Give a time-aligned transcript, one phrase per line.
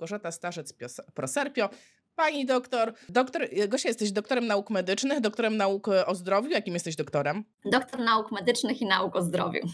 [0.00, 1.68] Małgorzata Starzec-Proserpio.
[2.16, 6.50] Pani doktor, doktor, Gosia, jesteś doktorem nauk medycznych, doktorem nauk o zdrowiu.
[6.50, 7.44] Jakim jesteś doktorem?
[7.64, 9.60] Doktor nauk medycznych i nauk o zdrowiu.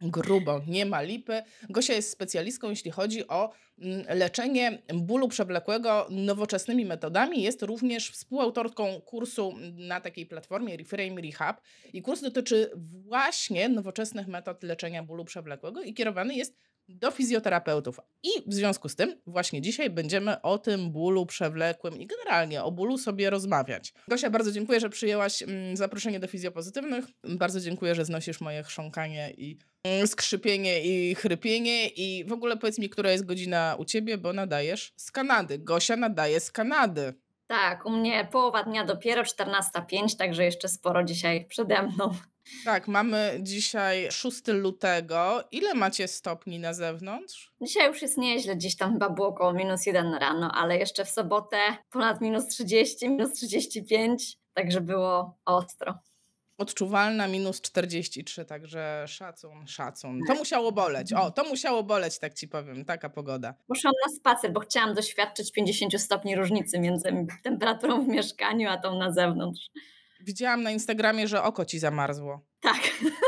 [0.00, 1.42] Grubo, nie ma lipy.
[1.70, 7.42] Gosia jest specjalistką, jeśli chodzi o mm, leczenie bólu przewlekłego nowoczesnymi metodami.
[7.42, 11.60] Jest również współautorką kursu na takiej platformie Reframe Rehab.
[11.92, 12.70] I kurs dotyczy
[13.06, 16.56] właśnie nowoczesnych metod leczenia bólu przewlekłego i kierowany jest
[16.88, 18.00] do fizjoterapeutów.
[18.22, 22.72] I w związku z tym właśnie dzisiaj będziemy o tym bólu przewlekłym i generalnie o
[22.72, 23.94] bólu sobie rozmawiać.
[24.08, 27.04] Gosia, bardzo dziękuję, że przyjęłaś mm, zaproszenie do fizjopozytywnych.
[27.24, 32.78] Bardzo dziękuję, że znosisz moje chrząkanie i mm, skrzypienie i chrypienie i w ogóle powiedz
[32.78, 35.58] mi, która jest godzina u ciebie, bo nadajesz z Kanady.
[35.58, 37.14] Gosia nadaje z Kanady.
[37.48, 42.14] Tak, u mnie połowa dnia dopiero 14.05, także jeszcze sporo dzisiaj przede mną.
[42.64, 45.44] Tak, mamy dzisiaj 6 lutego.
[45.52, 47.52] Ile macie stopni na zewnątrz?
[47.60, 51.10] Dzisiaj już jest nieźle, gdzieś tam chyba było około minus 1 rano, ale jeszcze w
[51.10, 51.58] sobotę
[51.90, 55.98] ponad minus 30, minus 35, także było ostro.
[56.58, 60.20] Odczuwalna minus 43, także szacun, szacun.
[60.28, 61.12] To musiało boleć.
[61.12, 63.54] O, to musiało boleć, tak ci powiem, taka pogoda.
[63.66, 68.98] Poszłam na spacer, bo chciałam doświadczyć 50 stopni różnicy między temperaturą w mieszkaniu, a tą
[68.98, 69.66] na zewnątrz.
[70.20, 72.40] Widziałam na Instagramie, że oko ci zamarzło.
[72.60, 72.80] Tak.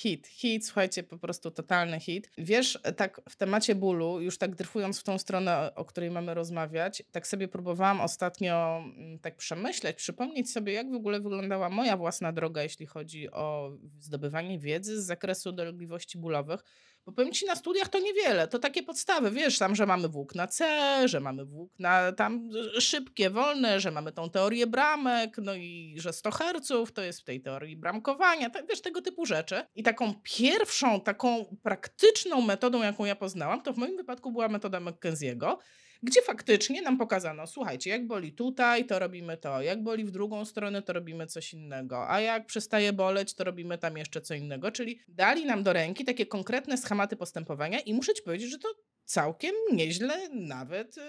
[0.00, 0.26] Hit.
[0.26, 2.30] Hit, słuchajcie, po prostu totalny hit.
[2.38, 7.02] Wiesz, tak w temacie bólu, już tak dryfując w tą stronę, o której mamy rozmawiać,
[7.12, 12.32] tak sobie próbowałam ostatnio mm, tak przemyśleć, przypomnieć sobie, jak w ogóle wyglądała moja własna
[12.32, 16.64] droga, jeśli chodzi o zdobywanie wiedzy z zakresu dolegliwości bólowych.
[17.06, 20.46] Bo powiem ci, na studiach to niewiele, to takie podstawy, wiesz, tam, że mamy włókna
[20.46, 20.64] C,
[21.08, 22.48] że mamy włókna tam
[22.78, 27.24] szybkie, wolne, że mamy tą teorię bramek, no i że 100 Hz to jest w
[27.24, 29.62] tej teorii bramkowania, tak, wiesz, tego typu rzeczy.
[29.74, 34.80] I taką pierwszą, taką praktyczną metodą, jaką ja poznałam, to w moim wypadku była metoda
[34.80, 35.56] McKenzie'ego,
[36.02, 40.44] gdzie faktycznie nam pokazano, słuchajcie, jak boli tutaj, to robimy to, jak boli w drugą
[40.44, 44.70] stronę, to robimy coś innego, a jak przestaje boleć, to robimy tam jeszcze co innego,
[44.70, 48.68] czyli dali nam do ręki takie konkretne schematy postępowania i muszę ci powiedzieć, że to
[49.04, 51.02] całkiem nieźle nawet yy,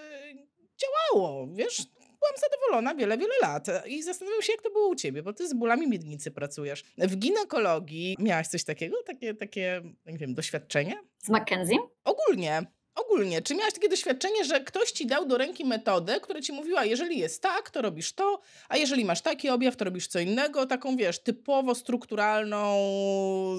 [0.82, 1.78] działało, wiesz,
[2.22, 5.48] byłam zadowolona wiele, wiele lat i zastanawiam się, jak to było u ciebie, bo ty
[5.48, 6.84] z bólami miednicy pracujesz.
[6.98, 10.96] W ginekologii miałaś coś takiego, takie, takie nie wiem, doświadczenie?
[11.18, 11.76] Z McKenzie?
[12.04, 12.66] Ogólnie.
[12.96, 16.86] Ogólnie, czy miałaś takie doświadczenie, że ktoś ci dał do ręki metodę, która ci mówiła,
[16.86, 20.66] jeżeli jest tak, to robisz to, a jeżeli masz taki objaw, to robisz co innego,
[20.66, 22.78] taką wiesz, typowo strukturalną,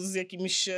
[0.00, 0.68] z jakimś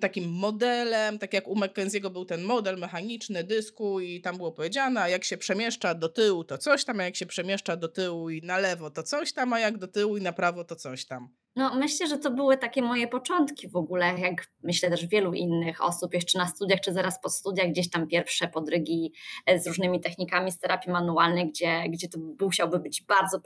[0.00, 5.02] takim modelem, tak jak u McKenzie'ego był ten model mechaniczny dysku i tam było powiedziane,
[5.02, 8.30] a jak się przemieszcza do tyłu, to coś tam, a jak się przemieszcza do tyłu
[8.30, 11.04] i na lewo, to coś tam, a jak do tyłu i na prawo, to coś
[11.04, 11.28] tam.
[11.56, 15.84] No, myślę, że to były takie moje początki w ogóle, jak myślę też wielu innych
[15.84, 19.12] osób, jeszcze na studiach, czy zaraz po studiach, gdzieś tam pierwsze podrygi
[19.46, 23.40] e, z różnymi technikami z terapii manualnej, gdzie, gdzie to musiałby być bardzo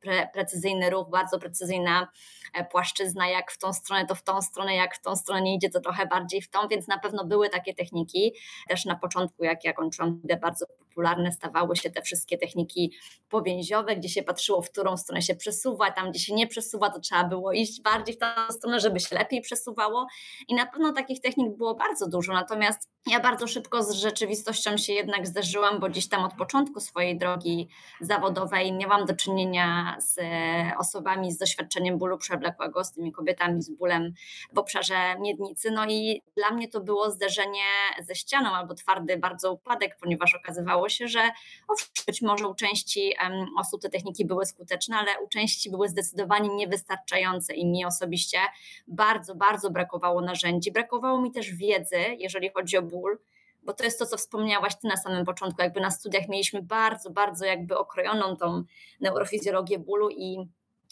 [0.00, 2.08] pre, precyzyjny ruch, bardzo precyzyjna
[2.54, 5.54] e, płaszczyzna, jak w tą stronę, to w tą stronę, jak w tą stronę nie
[5.54, 8.32] idzie, to trochę bardziej w tą, więc na pewno były takie techniki.
[8.68, 12.92] Też na początku, jak ja kończyłam, bardzo popularne stawały się te wszystkie techniki
[13.28, 17.00] powięziowe, gdzie się patrzyło, w którą stronę się przesuwa, tam gdzie się nie przesuwa, to
[17.00, 20.06] trzeba było iść bardziej w tę stronę, żeby się lepiej przesuwało.
[20.48, 22.32] I na pewno takich technik było bardzo dużo.
[22.32, 27.18] Natomiast ja bardzo szybko z rzeczywistością się jednak zderzyłam, bo gdzieś tam od początku swojej
[27.18, 27.68] drogi
[28.00, 33.70] zawodowej miałam do czynienia z e, osobami z doświadczeniem bólu przewlekłego, z tymi kobietami z
[33.70, 34.12] bólem
[34.52, 35.70] w obszarze miednicy.
[35.70, 37.64] No i dla mnie to było zderzenie
[38.02, 41.30] ze ścianą albo twardy bardzo upadek, ponieważ okazywało się, że
[41.68, 43.14] owszem, być może u części
[43.58, 48.38] osób te techniki były skuteczne, ale u części były zdecydowanie niewystarczające i mi osobiście
[48.86, 50.72] bardzo, bardzo brakowało narzędzi.
[50.72, 53.18] Brakowało mi też wiedzy, jeżeli chodzi o ból,
[53.62, 57.10] bo to jest to, co wspomniałaś Ty na samym początku, jakby na studiach mieliśmy bardzo,
[57.10, 58.64] bardzo jakby okrojoną tą
[59.00, 60.48] neurofizjologię bólu i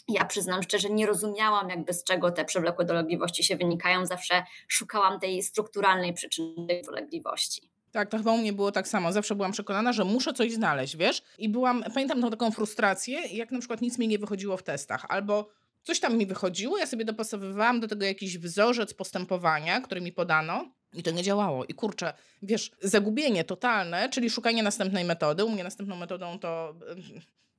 [0.07, 5.19] ja przyznam szczerze, nie rozumiałam jakby z czego te przewlekłe dolegliwości się wynikają, zawsze szukałam
[5.19, 7.72] tej strukturalnej przyczyny dolegliwości.
[7.93, 9.11] Tak, to chyba u mnie było tak samo.
[9.11, 11.21] Zawsze byłam przekonana, że muszę coś znaleźć, wiesz?
[11.37, 15.05] I byłam, pamiętam tą taką frustrację, jak na przykład nic mi nie wychodziło w testach,
[15.09, 15.49] albo
[15.83, 20.73] coś tam mi wychodziło, ja sobie dopasowywałam do tego jakiś wzorzec postępowania, który mi podano,
[20.93, 21.65] i to nie działało.
[21.65, 25.45] I kurczę, wiesz, zagubienie totalne, czyli szukanie następnej metody.
[25.45, 26.75] U mnie następną metodą to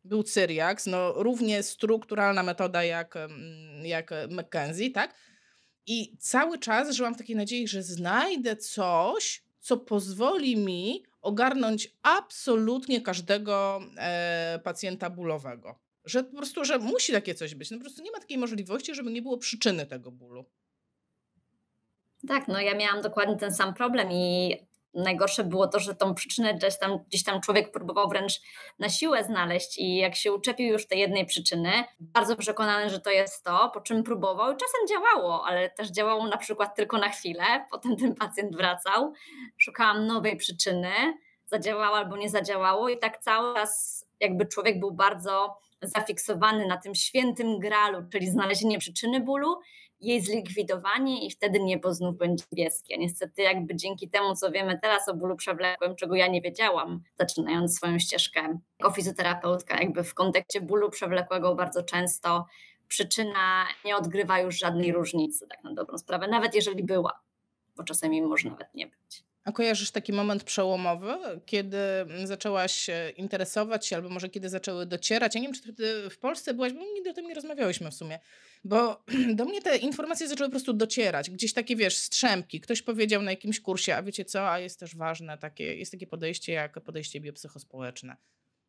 [0.04, 3.14] był Cyriax, no równie strukturalna metoda jak,
[3.82, 5.14] jak McKenzie, tak?
[5.86, 13.00] I cały czas żyłam w takiej nadziei, że znajdę coś, co pozwoli mi ogarnąć absolutnie
[13.00, 15.78] każdego e, pacjenta bólowego.
[16.04, 17.70] Że po prostu, że musi takie coś być.
[17.70, 20.44] No po prostu nie ma takiej możliwości, żeby nie było przyczyny tego bólu.
[22.28, 24.56] Tak, no ja miałam dokładnie ten sam problem i
[24.94, 28.40] najgorsze było to, że tą przyczynę gdzieś tam, gdzieś tam człowiek próbował wręcz
[28.78, 31.70] na siłę znaleźć i jak się uczepił już tej jednej przyczyny,
[32.00, 36.26] bardzo przekonany, że to jest to, po czym próbował i czasem działało, ale też działało
[36.26, 39.12] na przykład tylko na chwilę, potem ten pacjent wracał,
[39.58, 40.92] szukałam nowej przyczyny,
[41.46, 46.94] zadziałało albo nie zadziałało i tak cały czas jakby człowiek był bardzo zafiksowany na tym
[46.94, 49.60] świętym gralu, czyli znalezienie przyczyny bólu
[50.04, 52.98] jej zlikwidowanie i wtedy niebo znów będzie niebieskie.
[52.98, 57.76] Niestety jakby dzięki temu, co wiemy teraz o bólu przewlekłym, czego ja nie wiedziałam, zaczynając
[57.76, 62.46] swoją ścieżkę jako fizjoterapeutka, jakby w kontekście bólu przewlekłego bardzo często
[62.88, 67.20] przyczyna nie odgrywa już żadnej różnicy, tak na dobrą sprawę, nawet jeżeli była,
[67.76, 69.24] bo czasami może nawet nie być.
[69.44, 71.14] A kojarzysz taki moment przełomowy,
[71.46, 71.78] kiedy
[72.24, 75.34] zaczęłaś interesować się, albo może kiedy zaczęły docierać?
[75.34, 77.94] Ja nie wiem, czy ty w Polsce byłaś, bo nigdy o tym nie rozmawiałyśmy w
[77.94, 78.18] sumie,
[78.64, 79.04] bo
[79.38, 81.30] do mnie te informacje zaczęły po prostu docierać.
[81.30, 82.60] Gdzieś takie, wiesz, strzępki.
[82.60, 86.06] Ktoś powiedział na jakimś kursie, a wiecie co, a jest też ważne, takie, jest takie
[86.06, 88.16] podejście jak podejście biopsychospołeczne.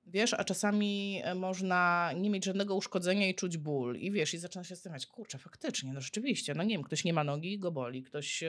[0.08, 3.98] Wiesz, a czasami e, można nie mieć żadnego uszkodzenia i czuć ból.
[3.98, 7.14] I wiesz, i zaczyna się zastanawiać, kurczę, faktycznie, no rzeczywiście, no nie wiem, ktoś nie
[7.14, 8.44] ma nogi i go boli, ktoś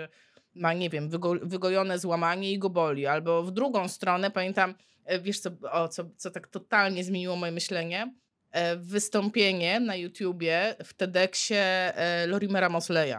[0.57, 3.07] ma, nie wiem, wygo wygojone złamanie i go boli.
[3.07, 4.75] Albo w drugą stronę, pamiętam,
[5.05, 8.15] e, wiesz co, o, co, co tak totalnie zmieniło moje myślenie?
[8.51, 11.59] E, wystąpienie na YouTubie w TEDxie
[11.97, 13.17] e, Lorimera Mosleya.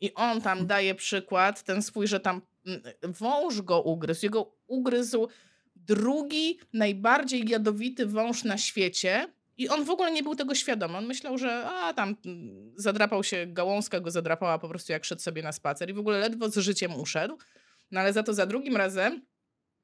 [0.00, 0.66] I on tam mhm.
[0.66, 4.26] daje przykład, ten swój, że tam mm, wąż go ugryzł.
[4.26, 5.28] Jego ugryzł
[5.76, 9.28] drugi najbardziej jadowity wąż na świecie
[9.60, 10.98] i on w ogóle nie był tego świadomy.
[10.98, 12.16] On myślał, że a tam
[12.76, 16.18] zadrapał się, gałązka go zadrapała po prostu jak szedł sobie na spacer i w ogóle
[16.18, 17.38] ledwo z życiem uszedł.
[17.90, 19.26] No ale za to za drugim razem,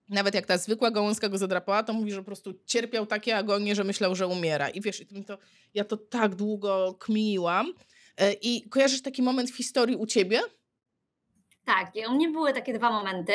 [0.08, 3.74] nawet jak ta zwykła gałązka go zadrapała, to mówi, że po prostu cierpiał takie agonie,
[3.74, 4.68] że myślał, że umiera.
[4.68, 5.38] I wiesz, to,
[5.74, 7.72] ja to tak długo kminiłam.
[8.16, 10.40] E, I kojarzysz taki moment w historii u ciebie?
[11.64, 13.32] Tak, u mnie były takie dwa momenty.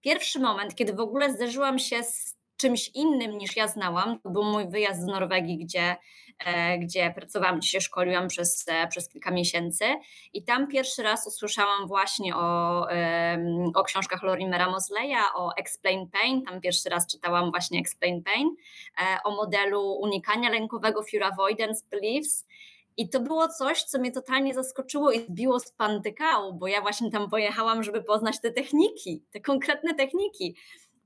[0.00, 4.20] Pierwszy moment, kiedy w ogóle zderzyłam się z czymś innym niż ja znałam.
[4.20, 5.96] To był mój wyjazd z Norwegii, gdzie,
[6.38, 9.84] e, gdzie pracowałam, gdzie się szkoliłam przez, e, przez kilka miesięcy.
[10.32, 12.86] I tam pierwszy raz usłyszałam właśnie o,
[13.74, 16.42] o książkach Lorimera Mosleya, o Explain Pain.
[16.42, 18.48] Tam pierwszy raz czytałam właśnie Explain Pain,
[18.98, 22.46] e, o modelu unikania lękowego Fear Avoidance Beliefs.
[22.96, 27.10] I to było coś, co mnie totalnie zaskoczyło i zbiło z pantykału, bo ja właśnie
[27.10, 30.56] tam pojechałam, żeby poznać te techniki, te konkretne techniki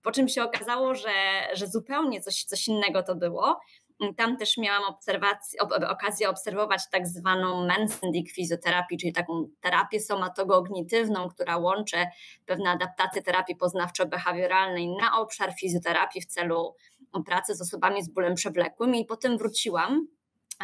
[0.09, 1.13] po czym się okazało, że,
[1.53, 3.61] że zupełnie coś, coś innego to było.
[4.17, 11.57] Tam też miałam obserwację, okazję obserwować tak zwaną Mensendick fizjoterapię, czyli taką terapię somatogognitywną, która
[11.57, 11.97] łączy
[12.47, 16.75] pewne adaptacje terapii poznawczo-behawioralnej na obszar fizjoterapii w celu
[17.27, 20.09] pracy z osobami z bólem przewlekłym i potem wróciłam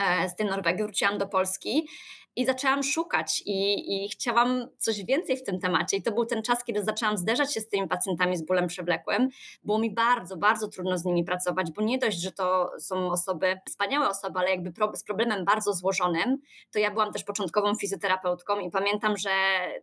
[0.00, 1.88] e, z tej Norwegii, wróciłam do Polski
[2.36, 5.96] i zaczęłam szukać i, i, chciałam coś więcej w tym temacie.
[5.96, 9.28] I to był ten czas, kiedy zaczęłam zderzać się z tymi pacjentami z bólem przewlekłym.
[9.64, 13.60] Było mi bardzo, bardzo trudno z nimi pracować, bo nie dość, że to są osoby,
[13.66, 16.38] wspaniałe osoby, ale jakby pro, z problemem bardzo złożonym,
[16.72, 19.30] to ja byłam też początkową fizjoterapeutką i pamiętam, że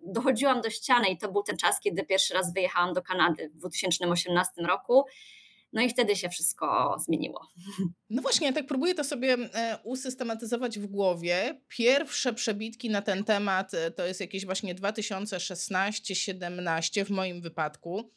[0.01, 3.55] dochodziłam do ściany i to był ten czas, kiedy pierwszy raz wyjechałam do Kanady w
[3.57, 5.05] 2018 roku
[5.73, 7.47] no i wtedy się wszystko zmieniło.
[8.09, 11.61] No właśnie, ja tak próbuję to sobie e, usystematyzować w głowie.
[11.67, 18.11] Pierwsze przebitki na ten temat e, to jest jakieś właśnie 2016-17 w moim wypadku.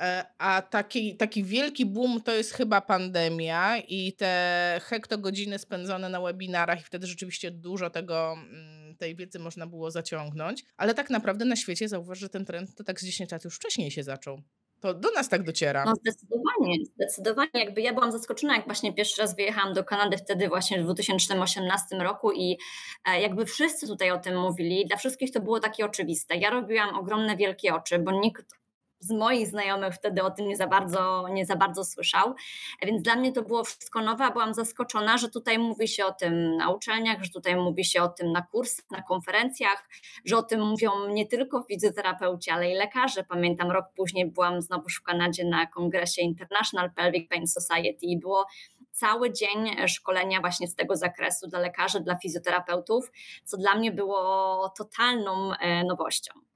[0.00, 6.20] E, a taki, taki wielki boom to jest chyba pandemia i te hektogodziny spędzone na
[6.20, 10.64] webinarach i wtedy rzeczywiście dużo tego, mm, tej wiedzy można było zaciągnąć.
[10.76, 13.56] Ale tak naprawdę na świecie zauważ, że ten trend to tak z 10 lat już
[13.56, 14.42] wcześniej się zaczął.
[14.80, 15.84] To do nas tak dociera.
[15.84, 17.50] No zdecydowanie, zdecydowanie.
[17.54, 21.96] Jakby ja byłam zaskoczona, jak właśnie pierwszy raz wyjechałam do Kanady wtedy właśnie w 2018
[21.96, 22.58] roku i
[23.04, 24.86] e, jakby wszyscy tutaj o tym mówili.
[24.86, 26.36] Dla wszystkich to było takie oczywiste.
[26.36, 28.58] Ja robiłam ogromne wielkie oczy, bo nikt
[29.00, 32.34] z moich znajomych wtedy o tym nie za bardzo, nie za bardzo słyszał.
[32.82, 36.12] Więc dla mnie to było wszystko nowe, a byłam zaskoczona, że tutaj mówi się o
[36.12, 39.88] tym na uczelniach, że tutaj mówi się o tym na kursach, na konferencjach,
[40.24, 43.24] że o tym mówią nie tylko fizjoterapeuci, ale i lekarze.
[43.24, 48.46] Pamiętam rok później byłam znowu w Kanadzie na kongresie International Pelvic Pain Society i było
[48.92, 53.12] cały dzień szkolenia właśnie z tego zakresu dla lekarzy, dla fizjoterapeutów,
[53.44, 56.47] co dla mnie było totalną e, nowością.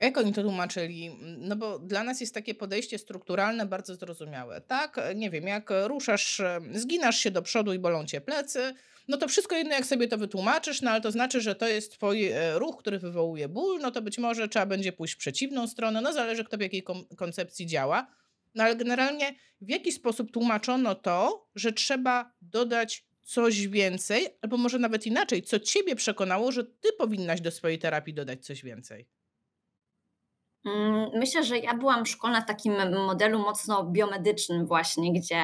[0.00, 1.10] Jak oni to tłumaczyli?
[1.38, 4.60] No bo dla nas jest takie podejście strukturalne bardzo zrozumiałe.
[4.60, 8.74] Tak, nie wiem, jak ruszasz, zginasz się do przodu i bolą cię plecy,
[9.08, 11.92] no to wszystko jedno, jak sobie to wytłumaczysz, no ale to znaczy, że to jest
[11.92, 15.66] twój e, ruch, który wywołuje ból, no to być może trzeba będzie pójść w przeciwną
[15.66, 16.84] stronę, no zależy kto w jakiej
[17.16, 18.06] koncepcji działa.
[18.54, 24.78] No ale generalnie w jaki sposób tłumaczono to, że trzeba dodać coś więcej, albo może
[24.78, 29.06] nawet inaczej, co ciebie przekonało, że ty powinnaś do swojej terapii dodać coś więcej?
[30.64, 32.74] Mm, myślę, że ja byłam szkolna w takim
[33.06, 35.42] modelu mocno biomedycznym właśnie, gdzie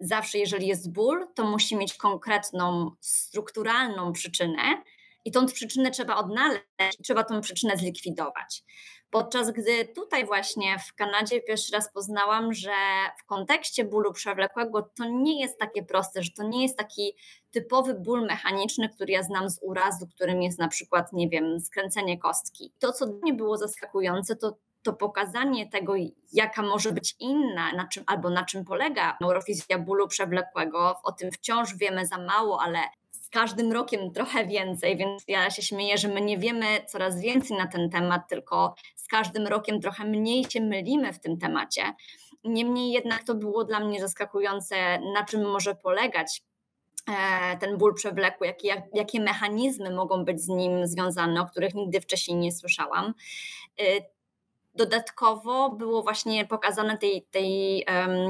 [0.00, 4.82] zawsze jeżeli jest ból, to musi mieć konkretną, strukturalną przyczynę
[5.24, 6.64] i tą przyczynę trzeba odnaleźć
[7.00, 8.64] i trzeba tą przyczynę zlikwidować.
[9.14, 12.72] Podczas gdy tutaj właśnie w Kanadzie pierwszy raz poznałam, że
[13.18, 17.16] w kontekście bólu przewlekłego to nie jest takie proste, że to nie jest taki
[17.50, 22.18] typowy ból mechaniczny, który ja znam z urazu, którym jest na przykład, nie wiem, skręcenie
[22.18, 22.72] kostki.
[22.78, 25.94] To, co dla mnie było zaskakujące, to to pokazanie tego,
[26.32, 31.32] jaka może być inna, na czym, albo na czym polega neurofizja bólu przewlekłego, o tym
[31.32, 32.78] wciąż wiemy za mało, ale
[33.34, 37.66] każdym rokiem trochę więcej, więc ja się śmieję, że my nie wiemy coraz więcej na
[37.66, 41.82] ten temat, tylko z każdym rokiem trochę mniej się mylimy w tym temacie.
[42.44, 46.42] Niemniej jednak to było dla mnie zaskakujące, na czym może polegać
[47.08, 52.00] e, ten ból przewlekły, jakie, jakie mechanizmy mogą być z nim związane, o których nigdy
[52.00, 53.14] wcześniej nie słyszałam.
[54.76, 57.86] Dodatkowo było właśnie pokazane tej, tej,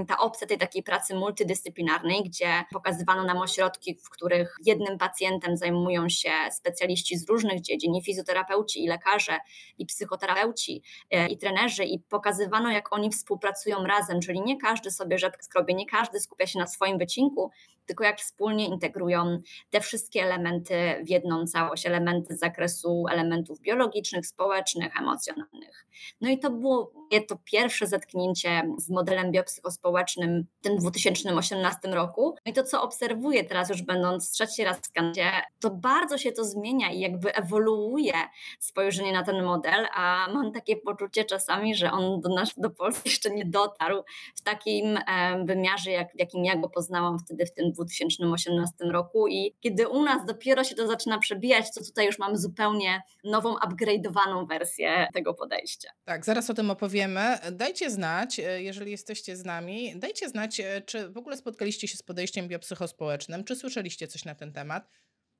[0.09, 6.09] ta opcja tej takiej pracy multidyscyplinarnej, gdzie pokazywano nam ośrodki, w których jednym pacjentem zajmują
[6.09, 9.39] się specjaliści z różnych dziedzin, i fizjoterapeuci, i lekarze,
[9.79, 15.19] i psychoterapeuci, e, i trenerzy, i pokazywano, jak oni współpracują razem, czyli nie każdy sobie
[15.19, 17.51] rzepkę skrobie, nie każdy skupia się na swoim wycinku,
[17.87, 19.39] tylko jak wspólnie integrują
[19.71, 20.75] te wszystkie elementy
[21.05, 25.87] w jedną całość, elementy z zakresu elementów biologicznych, społecznych, emocjonalnych.
[26.21, 26.93] No i to było
[27.29, 32.35] to pierwsze zetknięcie z modelem biopsychospołecznym w tym 2018 roku.
[32.47, 36.33] No i to, co obserwuję teraz, już będąc trzeci raz w Kanadzie, to bardzo się
[36.33, 38.15] to zmienia i jakby ewoluuje
[38.61, 43.09] spojrzenie na ten model, a mam takie poczucie czasami, że on do nas, do Polski
[43.11, 44.03] jeszcze nie dotarł
[44.37, 44.99] w takim
[45.45, 50.03] wymiarze, jak, w jakim ja go poznałam wtedy w tym 2018 roku i kiedy u
[50.03, 55.35] nas dopiero się to zaczyna przebijać, to tutaj już mamy zupełnie nową, upgrade'owaną wersję tego
[55.35, 55.91] podejścia.
[56.05, 57.39] Tak, zaraz o tym opowiemy.
[57.53, 61.97] Dajcie znać, e, jeżeli jesteście z nami, dajcie znać, e, czy w ogóle spotkaliście się
[61.97, 64.89] z podejściem biopsychospołecznym, czy słyszeliście coś na ten temat.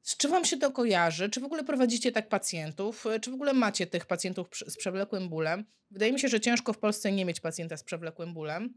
[0.03, 1.31] Z czym wam się to kojarzy?
[1.31, 3.07] Czy w ogóle prowadzicie tak pacjentów?
[3.07, 5.65] E, czy w ogóle macie tych pacjentów z przewlekłym bólem?
[5.91, 8.75] Wydaje mi się, że ciężko w Polsce nie mieć pacjenta z przewlekłym bólem.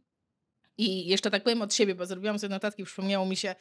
[0.77, 3.55] I jeszcze tak powiem od siebie, bo zrobiłam sobie notatki, przypomniało mi się,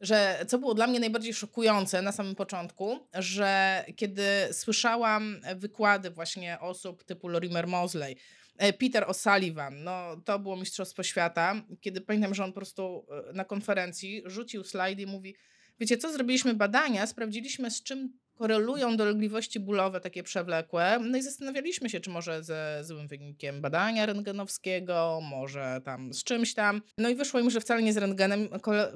[0.00, 6.60] że co było dla mnie najbardziej szokujące na samym początku, że kiedy słyszałam wykłady właśnie
[6.60, 8.16] osób typu Lorimer Mosley,
[8.58, 13.32] e, Peter O'Sullivan, no to było Mistrzostwo Świata, kiedy pamiętam, że on po prostu e,
[13.32, 15.36] na konferencji rzucił slajd i mówi,
[15.80, 20.98] wiecie co, zrobiliśmy badania, sprawdziliśmy z czym korelują dolegliwości bólowe takie przewlekłe.
[21.00, 26.54] No i zastanawialiśmy się, czy może ze złym wynikiem badania rentgenowskiego, może tam z czymś
[26.54, 26.82] tam.
[26.98, 28.48] No i wyszło im, że wcale nie z rentgenem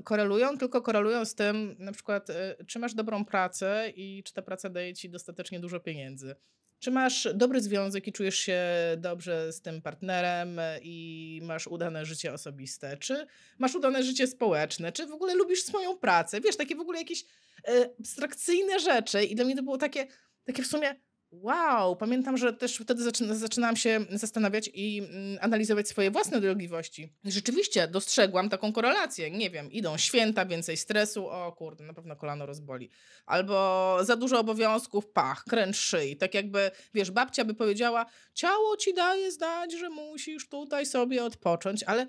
[0.05, 4.43] korelują, tylko korelują z tym, na przykład, y, czy masz dobrą pracę i czy ta
[4.43, 6.37] praca daje ci dostatecznie dużo pieniędzy.
[6.79, 8.63] Czy masz dobry związek i czujesz się
[8.97, 12.97] dobrze z tym partnerem i masz udane życie osobiste?
[12.97, 13.27] Czy
[13.59, 14.93] masz udane życie społeczne?
[14.93, 16.41] Czy w ogóle lubisz swoją pracę?
[16.41, 17.25] Wiesz, takie w ogóle jakieś
[17.69, 19.25] e, abstrakcyjne rzeczy.
[19.25, 20.07] I dla mnie to było takie,
[20.45, 20.95] takie w sumie
[21.31, 27.13] Wow, pamiętam, że też wtedy zaczyna, zaczynałam się zastanawiać i mm, analizować swoje własne dolegliwości.
[27.25, 29.31] Rzeczywiście dostrzegłam taką korelację.
[29.31, 32.91] Nie wiem, idą święta, więcej stresu, o kurde, na pewno kolano rozboli.
[33.27, 36.17] Albo za dużo obowiązków, pach, kręcz szyi.
[36.17, 41.83] Tak jakby, wiesz, babcia by powiedziała, ciało ci daje znać, że musisz tutaj sobie odpocząć,
[41.83, 42.07] ale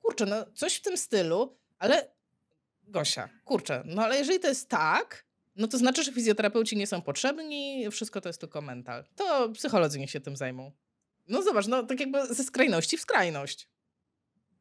[0.00, 2.10] kurczę, no coś w tym stylu, ale
[2.88, 5.24] Gosia, kurczę, no ale jeżeli to jest tak,
[5.58, 9.04] no to znaczy, że fizjoterapeuci nie są potrzebni, wszystko to jest tylko mental.
[9.16, 10.72] To psycholodzy niech się tym zajmą.
[11.28, 13.68] No zobacz, no tak jakby ze skrajności w skrajność.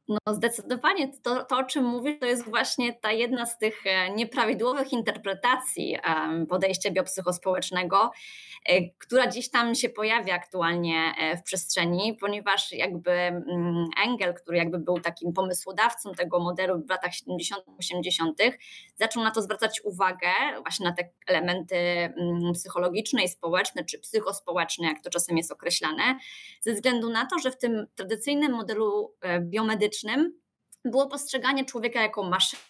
[0.09, 4.09] No zdecydowanie to, to, o czym mówisz, to jest właśnie ta jedna z tych e,
[4.09, 5.97] nieprawidłowych interpretacji
[6.49, 8.11] podejścia biopsychospołecznego,
[8.65, 14.57] e, która gdzieś tam się pojawia aktualnie e, w przestrzeni, ponieważ jakby mm, Engel, który
[14.57, 18.51] jakby był takim pomysłodawcą tego modelu w latach 70-80,
[18.95, 20.27] zaczął na to zwracać uwagę,
[20.61, 26.19] właśnie na te elementy mm, psychologiczne i społeczne, czy psychospołeczne, jak to czasem jest określane,
[26.61, 29.96] ze względu na to, że w tym tradycyjnym modelu biomedycznym
[30.85, 32.61] było postrzeganie człowieka jako maszynę,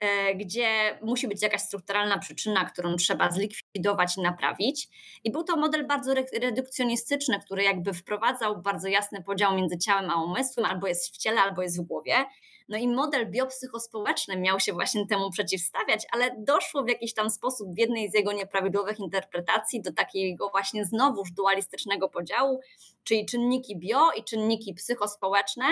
[0.00, 4.88] e, gdzie musi być jakaś strukturalna przyczyna, którą trzeba zlikwidować i naprawić.
[5.24, 10.22] I był to model bardzo redukcjonistyczny, który jakby wprowadzał bardzo jasny podział między ciałem a
[10.22, 12.14] umysłem, albo jest w ciele, albo jest w głowie.
[12.70, 17.74] No i model biopsychospołeczny miał się właśnie temu przeciwstawiać, ale doszło w jakiś tam sposób
[17.74, 22.60] w jednej z jego nieprawidłowych interpretacji do takiego właśnie znowuż dualistycznego podziału,
[23.04, 25.64] czyli czynniki bio i czynniki psychospołeczne,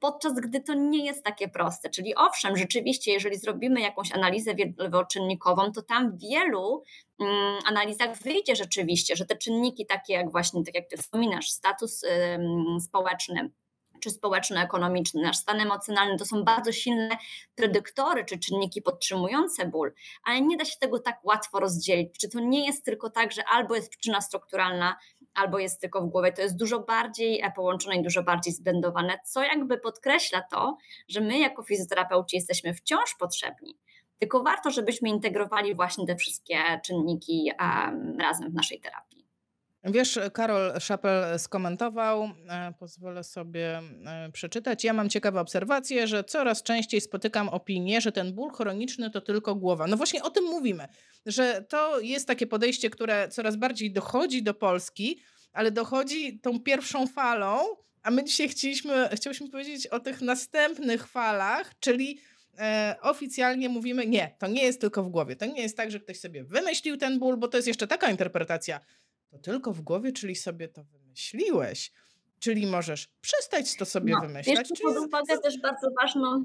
[0.00, 1.90] podczas gdy to nie jest takie proste.
[1.90, 6.82] Czyli owszem, rzeczywiście, jeżeli zrobimy jakąś analizę wieloczynnikową, to tam w wielu
[7.20, 12.02] mm, analizach wyjdzie rzeczywiście, że te czynniki takie jak właśnie, tak jak ty wspominasz, status
[12.80, 13.50] społeczny,
[14.00, 17.16] czy społeczno-ekonomiczny, nasz stan emocjonalny to są bardzo silne
[17.54, 19.92] predyktory czy czynniki podtrzymujące ból,
[20.24, 22.18] ale nie da się tego tak łatwo rozdzielić.
[22.20, 24.96] Czy to nie jest tylko tak, że albo jest przyczyna strukturalna,
[25.34, 26.32] albo jest tylko w głowie.
[26.32, 30.76] To jest dużo bardziej e, połączone i dużo bardziej zblendowane, co jakby podkreśla to,
[31.08, 33.78] że my jako fizjoterapeuci jesteśmy wciąż potrzebni.
[34.18, 39.19] Tylko warto, żebyśmy integrowali właśnie te wszystkie czynniki um, razem w naszej terapii.
[39.84, 44.84] Wiesz, Karol Szapel skomentował, e, pozwolę sobie e, przeczytać.
[44.84, 49.54] Ja mam ciekawe obserwacje, że coraz częściej spotykam opinię, że ten ból chroniczny to tylko
[49.54, 49.86] głowa.
[49.86, 50.88] No właśnie o tym mówimy,
[51.26, 55.20] że to jest takie podejście, które coraz bardziej dochodzi do Polski,
[55.52, 57.58] ale dochodzi tą pierwszą falą,
[58.02, 62.20] a my dzisiaj chcieliśmy, chcieliśmy powiedzieć o tych następnych falach, czyli
[62.58, 65.36] e, oficjalnie mówimy, nie, to nie jest tylko w głowie.
[65.36, 68.10] To nie jest tak, że ktoś sobie wymyślił ten ból, bo to jest jeszcze taka
[68.10, 68.80] interpretacja
[69.30, 71.92] to tylko w głowie, czyli sobie to wymyśliłeś.
[72.38, 74.68] Czyli możesz przestać to sobie no, wymyślać.
[74.68, 76.44] Bierzmy pod uwagę też bardzo ważną.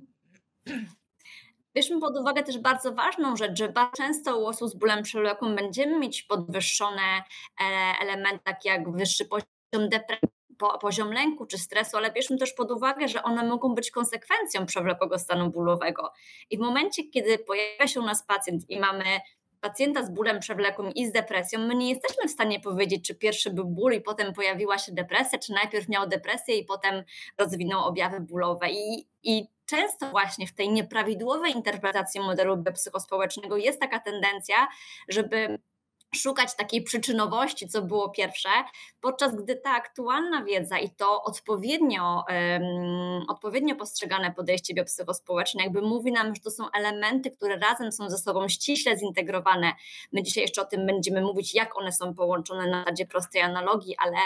[1.76, 5.56] Bierzmy pod uwagę też bardzo ważną rzecz, że bardzo często u osób z bólem przewlekłym
[5.56, 7.02] będziemy mieć podwyższone
[7.62, 7.64] e,
[8.02, 10.30] elementy, takie jak wyższy poziom depresji,
[10.82, 15.20] poziom lęku czy stresu, ale bierzmy też pod uwagę, że one mogą być konsekwencją przewlekłego
[15.20, 16.12] stanu bólowego.
[16.50, 19.04] I w momencie, kiedy pojawia się u nas pacjent i mamy
[19.66, 23.50] pacjenta z bólem przewlekłym i z depresją, my nie jesteśmy w stanie powiedzieć, czy pierwszy
[23.50, 27.04] był ból i potem pojawiła się depresja, czy najpierw miał depresję i potem
[27.38, 28.72] rozwinął objawy bólowe.
[28.72, 34.68] I, i często właśnie w tej nieprawidłowej interpretacji modelu biopsychospołecznego jest taka tendencja,
[35.10, 35.60] żeby
[36.16, 38.50] szukać takiej przyczynowości, co było pierwsze,
[39.02, 46.12] podczas gdy ta aktualna wiedza i to odpowiednio, um, odpowiednio postrzegane podejście biopsychospołeczne jakby mówi
[46.12, 49.72] nam, że to są elementy, które razem są ze sobą ściśle zintegrowane.
[50.12, 53.96] My dzisiaj jeszcze o tym będziemy mówić, jak one są połączone na zasadzie prostej analogii,
[53.98, 54.18] ale,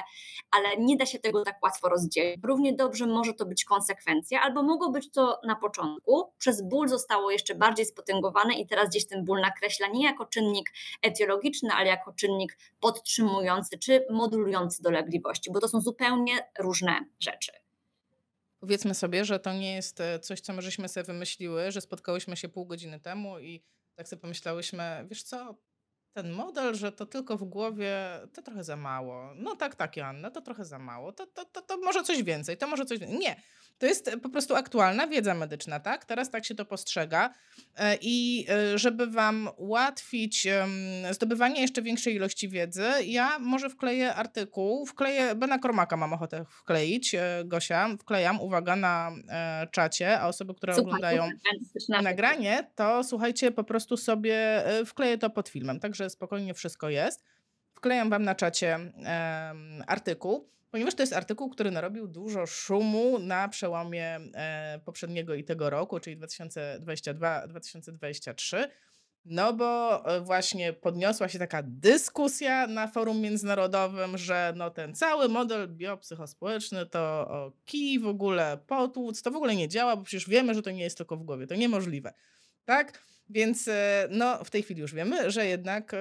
[0.51, 2.39] ale nie da się tego tak łatwo rozdzielić.
[2.43, 7.32] Równie dobrze może to być konsekwencja, albo mogło być to na początku, przez ból zostało
[7.32, 12.13] jeszcze bardziej spotęgowane i teraz gdzieś ten ból nakreśla nie jako czynnik etiologiczny, ale jako
[12.13, 17.51] czynnik podtrzymujący czy modulujący dolegliwości, bo to są zupełnie różne rzeczy.
[18.60, 22.38] Powiedzmy sobie, że to nie jest e, coś, co my żeśmy sobie wymyśliły, że spotkałyśmy
[22.38, 23.63] się pół godziny temu i
[23.95, 25.55] tak sobie pomyślałyśmy, wiesz co,
[26.13, 27.95] ten model, że to tylko w głowie,
[28.34, 29.34] to trochę za mało.
[29.36, 31.12] No tak, tak, Joanna, to trochę za mało.
[31.12, 33.19] To, to, to, to może coś więcej, to może coś więcej.
[33.19, 33.41] Nie,
[33.80, 36.06] to jest po prostu aktualna wiedza medyczna, tak?
[36.06, 37.34] Teraz tak się to postrzega.
[37.78, 40.48] E, I e, żeby Wam ułatwić
[41.12, 47.15] zdobywanie jeszcze większej ilości wiedzy, ja może wkleję artykuł, wkleję, Bena Kormaka mam ochotę wkleić,
[47.15, 49.12] e, Gosia, wklejam, uwaga, na
[49.72, 51.30] czacie, a osoby, które Słuchaj, oglądają
[52.02, 57.24] nagranie, to słuchajcie, po prostu sobie wkleję to pod filmem, także spokojnie wszystko jest.
[57.74, 58.80] Wklejam Wam na czacie
[59.88, 65.69] artykuł ponieważ to jest artykuł, który narobił dużo szumu na przełomie e, poprzedniego i tego
[65.69, 68.67] roku, czyli 2022-2023.
[69.25, 75.29] No bo e, właśnie podniosła się taka dyskusja na forum międzynarodowym, że no ten cały
[75.29, 77.29] model biopsychospołeczny to
[77.65, 80.84] kij w ogóle, potłuc, to w ogóle nie działa, bo przecież wiemy, że to nie
[80.84, 82.13] jest tylko w głowie, to niemożliwe.
[82.65, 83.03] Tak?
[83.29, 85.95] Więc e, no w tej chwili już wiemy, że jednak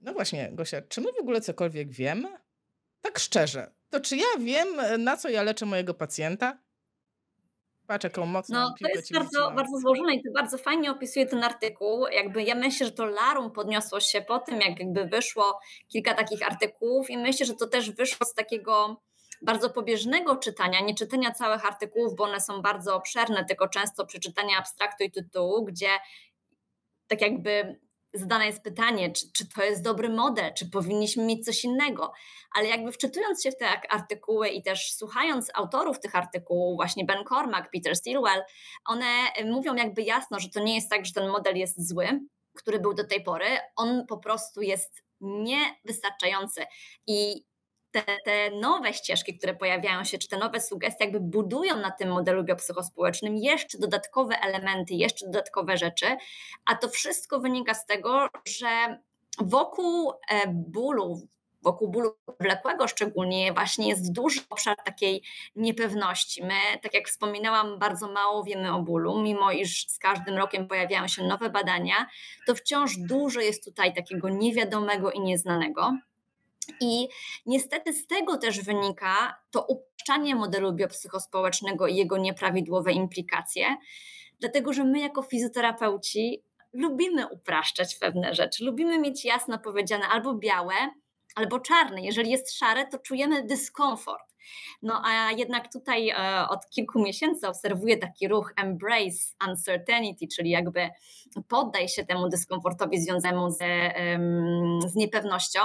[0.00, 2.28] no właśnie Gosia, czy my w ogóle cokolwiek wiemy?
[3.00, 6.58] Tak szczerze, to czy ja wiem, na co ja leczę mojego pacjenta?
[7.90, 11.44] Patrz, jaką mocną No, to jest bardzo, bardzo złożone i to bardzo fajnie opisuje ten
[11.44, 12.06] artykuł.
[12.06, 16.46] Jakby ja myślę, że to larum podniosło się po tym, jak jakby wyszło kilka takich
[16.46, 19.02] artykułów i myślę, że to też wyszło z takiego
[19.42, 24.58] bardzo pobieżnego czytania, nie czytania całych artykułów, bo one są bardzo obszerne, tylko często przeczytania
[24.58, 25.88] abstraktu i tytułu, gdzie
[27.06, 27.80] tak jakby
[28.14, 32.12] zadane jest pytanie, czy, czy to jest dobry model, czy powinniśmy mieć coś innego.
[32.54, 37.24] Ale jakby wczytując się w te artykuły i też słuchając autorów tych artykułów, właśnie Ben
[37.24, 38.42] Cormack, Peter Stilwell,
[38.86, 39.06] one
[39.44, 42.20] mówią jakby jasno, że to nie jest tak, że ten model jest zły,
[42.56, 43.46] który był do tej pory,
[43.76, 46.64] on po prostu jest niewystarczający.
[47.06, 47.44] I
[47.92, 52.08] te, te nowe ścieżki, które pojawiają się, czy te nowe sugestie, jakby budują na tym
[52.08, 56.06] modelu biopsychospołecznym jeszcze dodatkowe elementy, jeszcze dodatkowe rzeczy,
[56.66, 59.00] a to wszystko wynika z tego, że
[59.38, 61.28] wokół e, bólu,
[61.62, 65.22] wokół bólu wlekłego szczególnie właśnie jest duży obszar takiej
[65.56, 66.44] niepewności.
[66.44, 71.08] My, tak jak wspominałam, bardzo mało wiemy o bólu, mimo iż z każdym rokiem pojawiają
[71.08, 72.06] się nowe badania,
[72.46, 75.92] to wciąż dużo jest tutaj takiego niewiadomego i nieznanego.
[76.80, 77.08] I
[77.46, 83.76] niestety z tego też wynika to upraszczanie modelu biopsychospołecznego i jego nieprawidłowe implikacje,
[84.40, 90.74] dlatego że my jako fizjoterapeuci lubimy upraszczać pewne rzeczy, lubimy mieć jasno powiedziane albo białe,
[91.34, 92.02] albo czarne.
[92.02, 94.30] Jeżeli jest szare, to czujemy dyskomfort.
[94.82, 100.88] No a jednak tutaj e, od kilku miesięcy obserwuję taki ruch embrace uncertainty, czyli jakby
[101.48, 103.58] poddaj się temu dyskomfortowi związanemu z,
[104.86, 105.60] z niepewnością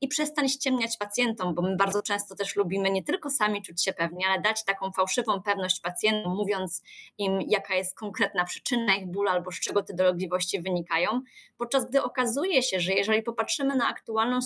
[0.00, 3.92] i przestań ściemniać pacjentom, bo my bardzo często też lubimy nie tylko sami czuć się
[3.92, 6.82] pewni, ale dać taką fałszywą pewność pacjentom, mówiąc
[7.18, 11.20] im, jaka jest konkretna przyczyna ich bólu albo z czego te dolegliwości wynikają,
[11.58, 14.38] podczas gdy okazuje się, że jeżeli popatrzymy na aktualną,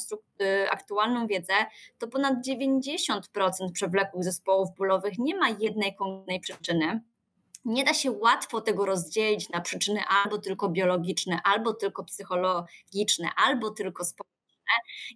[0.42, 1.54] y, aktualną wiedzę,
[1.98, 7.00] to ponad 90% przewlekłych zespołów bólowych nie ma jednej konkretnej przyczyny.
[7.64, 13.70] Nie da się łatwo tego rozdzielić na przyczyny albo tylko biologiczne, albo tylko psychologiczne, albo
[13.70, 14.31] tylko społeczne.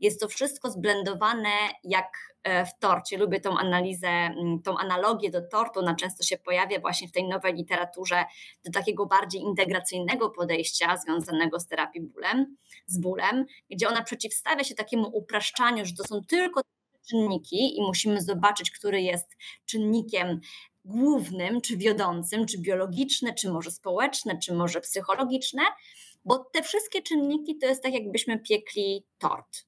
[0.01, 1.49] Jest to wszystko zblendowane
[1.85, 3.19] jak e, w torcie.
[3.19, 5.81] Lubię tą analizę, mm, tą analogię do tortu.
[5.81, 8.25] Ona często się pojawia właśnie w tej nowej literaturze
[8.65, 14.75] do takiego bardziej integracyjnego podejścia związanego z terapii bólem, z bólem, gdzie ona przeciwstawia się
[14.75, 16.61] takiemu upraszczaniu, że to są tylko
[17.09, 20.41] czynniki i musimy zobaczyć, który jest czynnikiem
[20.85, 25.63] głównym, czy wiodącym, czy biologiczne, czy może społeczne, czy może psychologiczne,
[26.27, 29.67] bo te wszystkie czynniki to jest tak, jakbyśmy piekli tort.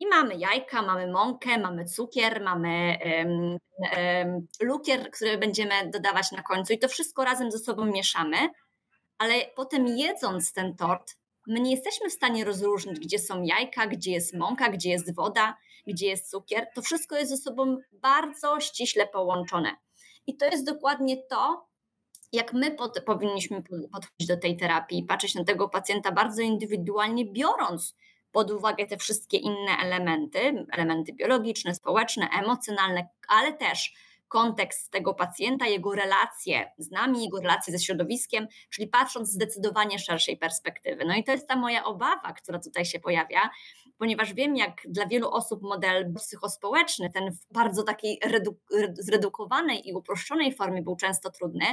[0.00, 3.58] I mamy jajka, mamy mąkę, mamy cukier, mamy um,
[3.96, 8.36] um, lukier, który będziemy dodawać na końcu, i to wszystko razem ze sobą mieszamy,
[9.18, 14.10] ale potem jedząc ten tort, my nie jesteśmy w stanie rozróżnić, gdzie są jajka, gdzie
[14.10, 16.66] jest mąka, gdzie jest woda, gdzie jest cukier.
[16.74, 19.76] To wszystko jest ze sobą bardzo ściśle połączone.
[20.26, 21.66] I to jest dokładnie to,
[22.34, 27.96] jak my pod, powinniśmy podchodzić do tej terapii, patrzeć na tego pacjenta bardzo indywidualnie, biorąc
[28.32, 33.94] pod uwagę te wszystkie inne elementy, elementy biologiczne, społeczne, emocjonalne, ale też
[34.28, 40.36] kontekst tego pacjenta, jego relacje z nami, jego relacje ze środowiskiem, czyli patrząc zdecydowanie szerszej
[40.36, 41.04] perspektywy.
[41.04, 43.50] No i to jest ta moja obawa, która tutaj się pojawia,
[43.98, 48.20] ponieważ wiem, jak dla wielu osób model psychospołeczny, ten w bardzo takiej
[48.92, 51.64] zredukowanej i uproszczonej formie był często trudny,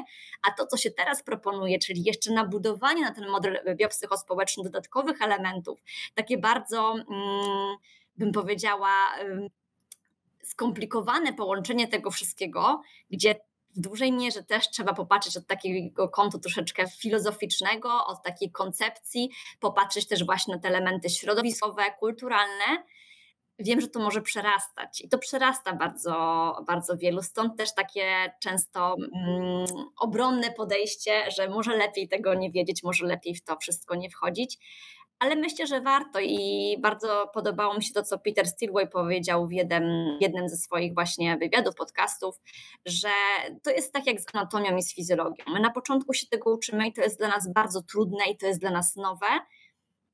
[0.47, 5.79] a to, co się teraz proponuje, czyli jeszcze nabudowanie na ten model biopsychospołeczny dodatkowych elementów,
[6.15, 7.75] takie bardzo, mm,
[8.17, 8.91] bym powiedziała,
[10.43, 12.81] skomplikowane połączenie tego wszystkiego,
[13.11, 13.35] gdzie
[13.75, 19.29] w dużej mierze też trzeba popatrzeć od takiego kątu troszeczkę filozoficznego, od takiej koncepcji,
[19.59, 22.83] popatrzeć też właśnie na te elementy środowiskowe, kulturalne.
[23.59, 26.13] Wiem, że to może przerastać i to przerasta bardzo,
[26.67, 29.65] bardzo wielu, stąd też takie często mm,
[29.99, 34.59] obronne podejście, że może lepiej tego nie wiedzieć, może lepiej w to wszystko nie wchodzić
[35.21, 39.51] ale myślę, że warto i bardzo podobało mi się to, co Peter Stilway powiedział w
[39.51, 42.41] jednym, jednym ze swoich właśnie wywiadów, podcastów,
[42.85, 43.09] że
[43.63, 45.43] to jest tak jak z anatomią i z fizjologią.
[45.53, 48.45] My na początku się tego uczymy i to jest dla nas bardzo trudne i to
[48.47, 49.27] jest dla nas nowe,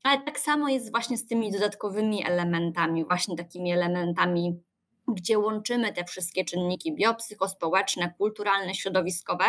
[0.04, 4.60] ale tak samo jest właśnie z tymi dodatkowymi elementami, właśnie takimi elementami
[5.08, 9.46] gdzie łączymy te wszystkie czynniki biopsychospołeczne, kulturalne, środowiskowe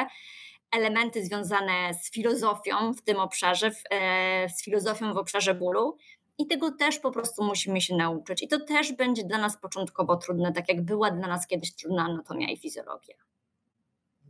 [0.76, 5.96] elementy związane z filozofią w tym obszarze, e, z filozofią w obszarze bólu.
[6.38, 8.42] I tego też po prostu musimy się nauczyć.
[8.42, 12.04] I to też będzie dla nas początkowo trudne, tak jak była dla nas kiedyś trudna
[12.04, 13.14] anatomia i fizjologia.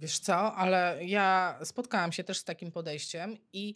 [0.01, 3.75] Wiesz co, ale ja spotkałam się też z takim podejściem i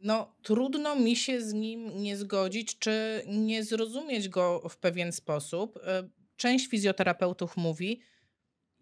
[0.00, 5.78] no, trudno mi się z nim nie zgodzić, czy nie zrozumieć go w pewien sposób.
[5.86, 8.00] E, część fizjoterapeutów mówi,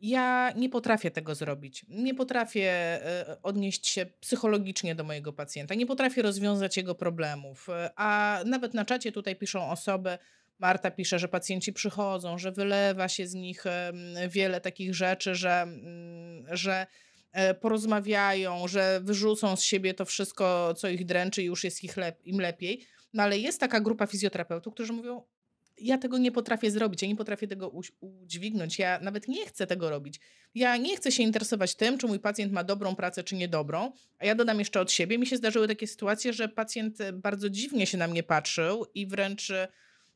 [0.01, 1.87] ja nie potrafię tego zrobić.
[1.89, 7.69] Nie potrafię e, odnieść się psychologicznie do mojego pacjenta, nie potrafię rozwiązać jego problemów.
[7.69, 10.19] E, a nawet na czacie tutaj piszą osoby,
[10.59, 13.65] Marta pisze, że pacjenci przychodzą, że wylewa się z nich
[14.29, 16.87] wiele takich rzeczy, że, mm, że
[17.33, 21.97] e, porozmawiają, że wyrzucą z siebie to wszystko, co ich dręczy i już jest ich
[21.97, 22.87] lep im lepiej.
[23.15, 25.23] No ale jest taka grupa fizjoterapeutów, którzy mówią,
[25.81, 29.91] ja tego nie potrafię zrobić, ja nie potrafię tego udźwignąć, ja nawet nie chcę tego
[29.91, 30.21] robić.
[30.55, 34.27] Ja nie chcę się interesować tym, czy mój pacjent ma dobrą pracę, czy niedobrą, a
[34.27, 35.19] ja dodam jeszcze od siebie.
[35.19, 39.53] Mi się zdarzyły takie sytuacje, że pacjent bardzo dziwnie się na mnie patrzył i wręcz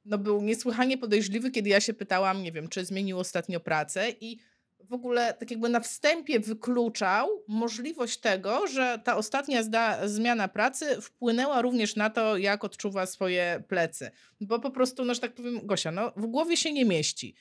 [0.05, 4.39] no, był niesłychanie podejrzliwy, kiedy ja się pytałam, nie wiem, czy zmienił ostatnio pracę i
[4.89, 11.01] w ogóle tak jakby na wstępie wykluczał możliwość tego, że ta ostatnia zda, zmiana pracy
[11.01, 14.11] wpłynęła również na to, jak odczuwa swoje plecy.
[14.41, 17.35] Bo po prostu, no że tak powiem, Gosia, no w głowie się nie mieści.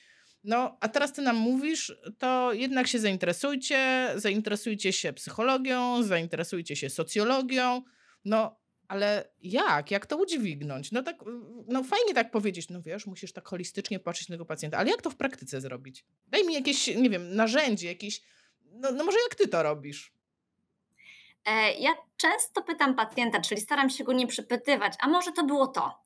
[0.44, 6.90] No, a teraz ty nam mówisz, to jednak się zainteresujcie, zainteresujcie się psychologią, zainteresujcie się
[6.90, 7.82] socjologią,
[8.24, 8.61] no,
[8.92, 9.90] ale jak?
[9.90, 10.92] Jak to udźwignąć?
[10.92, 11.16] No tak,
[11.66, 15.02] no fajnie tak powiedzieć, no wiesz, musisz tak holistycznie patrzeć na tego pacjenta, ale jak
[15.02, 16.04] to w praktyce zrobić?
[16.26, 18.20] Daj mi jakieś, nie wiem, narzędzie, jakieś,
[18.64, 20.12] no, no może jak ty to robisz?
[21.44, 25.66] E, ja często pytam pacjenta, czyli staram się go nie przypytywać, a może to było
[25.66, 25.98] to,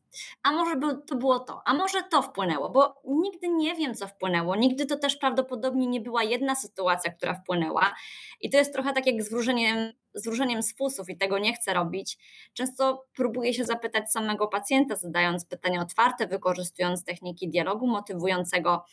[0.42, 4.57] a może to było to, a może to wpłynęło, bo nigdy nie wiem, co wpłynęło.
[4.57, 7.94] Nigdy to też prawdopodobnie nie była jedna sytuacja, która wpłynęła.
[8.40, 11.55] I to jest trochę tak jak z wróżeniem, z wróżeniem z fusów i tego nie
[11.55, 12.19] chcę robić.
[12.55, 18.85] Często próbuję się zapytać samego pacjenta, zadając pytania otwarte, wykorzystując techniki dialogu motywującego,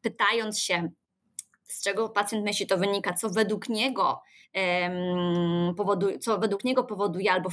[0.00, 0.90] pytając się,
[1.64, 4.22] z czego pacjent myśli, to wynika, co według niego
[5.76, 7.50] powoduje, co według niego powoduje albo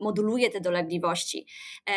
[0.00, 1.46] moduluje te dolegliwości.
[1.90, 1.92] E,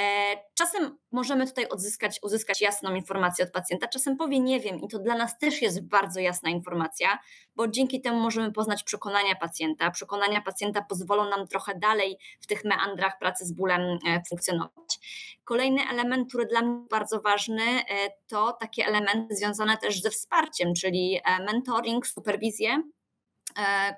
[0.54, 5.00] czasem możemy tutaj odzyskać, uzyskać jasną informację od pacjenta, czasem powie nie wiem i to
[5.00, 7.20] dla nas też jest bardzo jasna informacja,
[7.56, 9.92] bo dzięki temu możemy poznać przekonania pacjenta.
[9.92, 15.00] Przekonania pacjenta pozwolą nam trochę dalej w tych meandrach pracy z bólem e, funkcjonować.
[15.44, 17.84] Kolejny element, który dla mnie bardzo ważny, e,
[18.28, 22.84] to takie elementy związane też ze wsparciem, czyli mentoring, superwizję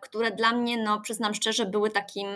[0.02, 2.28] które dla mnie, no przyznam szczerze, były takim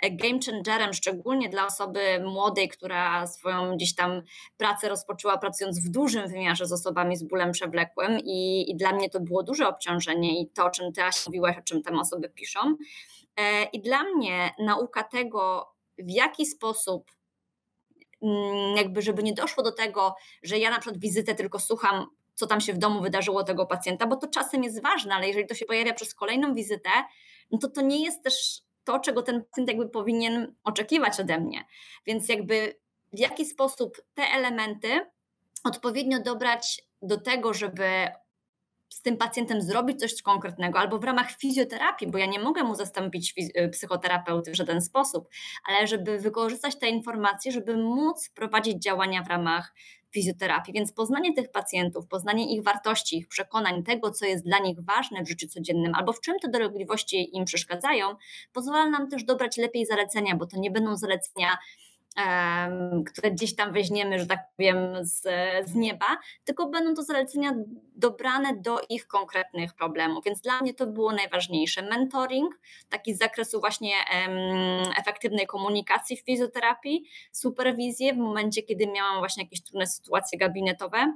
[0.00, 4.22] e, game changerem, szczególnie dla osoby młodej, która swoją gdzieś tam
[4.56, 9.10] pracę rozpoczęła pracując w dużym wymiarze z osobami z bólem przewlekłym i, i dla mnie
[9.10, 12.76] to było duże obciążenie i to, o czym ty mówiłaś, o czym tam osoby piszą.
[13.36, 17.10] E, I dla mnie nauka tego, w jaki sposób
[18.22, 22.06] mm, jakby, żeby nie doszło do tego, że ja na przykład wizytę tylko słucham
[22.40, 25.46] co tam się w domu wydarzyło tego pacjenta, bo to czasem jest ważne, ale jeżeli
[25.46, 26.90] to się pojawia przez kolejną wizytę,
[27.50, 31.64] no to to nie jest też to, czego ten pacjent jakby powinien oczekiwać ode mnie.
[32.06, 32.80] Więc jakby
[33.12, 35.00] w jaki sposób te elementy
[35.64, 38.08] odpowiednio dobrać do tego, żeby
[38.88, 42.74] z tym pacjentem zrobić coś konkretnego, albo w ramach fizjoterapii, bo ja nie mogę mu
[42.74, 45.28] zastąpić y, psychoterapeuty w żaden sposób,
[45.68, 49.74] ale żeby wykorzystać te informacje, żeby móc prowadzić działania w ramach
[50.12, 50.74] fizjoterapii.
[50.74, 55.24] Więc poznanie tych pacjentów, poznanie ich wartości, ich przekonań, tego, co jest dla nich ważne
[55.24, 58.16] w życiu codziennym, albo w czym te dolegliwości im przeszkadzają,
[58.52, 61.58] pozwala nam też dobrać lepiej zalecenia, bo to nie będą zalecenia
[63.06, 65.22] które gdzieś tam weźmiemy, że tak powiem, z,
[65.68, 66.06] z nieba,
[66.44, 67.54] tylko będą to zalecenia
[67.96, 70.24] dobrane do ich konkretnych problemów.
[70.24, 71.82] Więc dla mnie to było najważniejsze.
[71.82, 73.92] Mentoring, taki z zakresu właśnie
[74.98, 81.12] efektywnej komunikacji w fizjoterapii, superwizję w momencie, kiedy miałam właśnie jakieś trudne sytuacje gabinetowe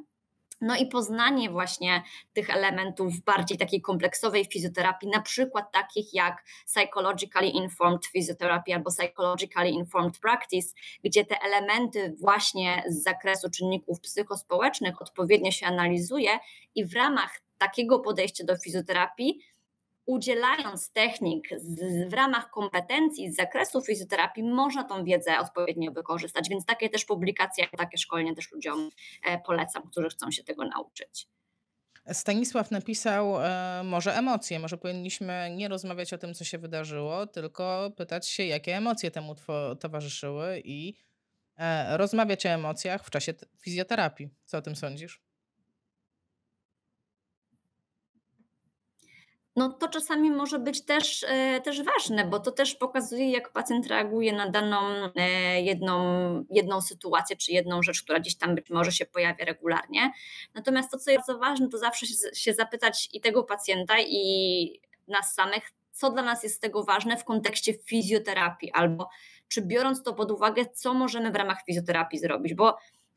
[0.65, 7.49] no i poznanie właśnie tych elementów bardziej takiej kompleksowej fizjoterapii, na przykład takich jak psychologically
[7.49, 10.69] informed physiotherapy albo psychologically informed practice,
[11.05, 16.31] gdzie te elementy właśnie z zakresu czynników psychospołecznych odpowiednio się analizuje
[16.75, 19.41] i w ramach takiego podejścia do fizjoterapii
[20.07, 26.49] udzielając technik z, w ramach kompetencji z zakresu fizjoterapii, można tą wiedzę odpowiednio wykorzystać.
[26.49, 28.91] Więc takie też publikacje, takie szkolenie też ludziom
[29.25, 31.29] e, polecam, którzy chcą się tego nauczyć.
[32.13, 37.93] Stanisław napisał, e, może emocje, może powinniśmy nie rozmawiać o tym, co się wydarzyło, tylko
[37.97, 39.35] pytać się, jakie emocje temu
[39.81, 40.95] towarzyszyły i
[41.57, 44.29] e, rozmawiać o emocjach w czasie fizjoterapii.
[44.45, 45.24] Co o tym sądzisz?
[49.57, 53.87] No to czasami może być też, e, też ważne, bo to też pokazuje, jak pacjent
[53.87, 54.81] reaguje na daną
[55.17, 55.99] e, jedną,
[56.51, 60.13] jedną sytuację czy jedną rzecz, która gdzieś tam być może się pojawia regularnie.
[60.55, 65.35] Natomiast to, co jest bardzo ważne, to zawsze się zapytać i tego pacjenta, i nas
[65.35, 69.09] samych, co dla nas jest z tego ważne w kontekście fizjoterapii, albo
[69.49, 72.77] czy biorąc to pod uwagę, co możemy w ramach fizjoterapii zrobić, bo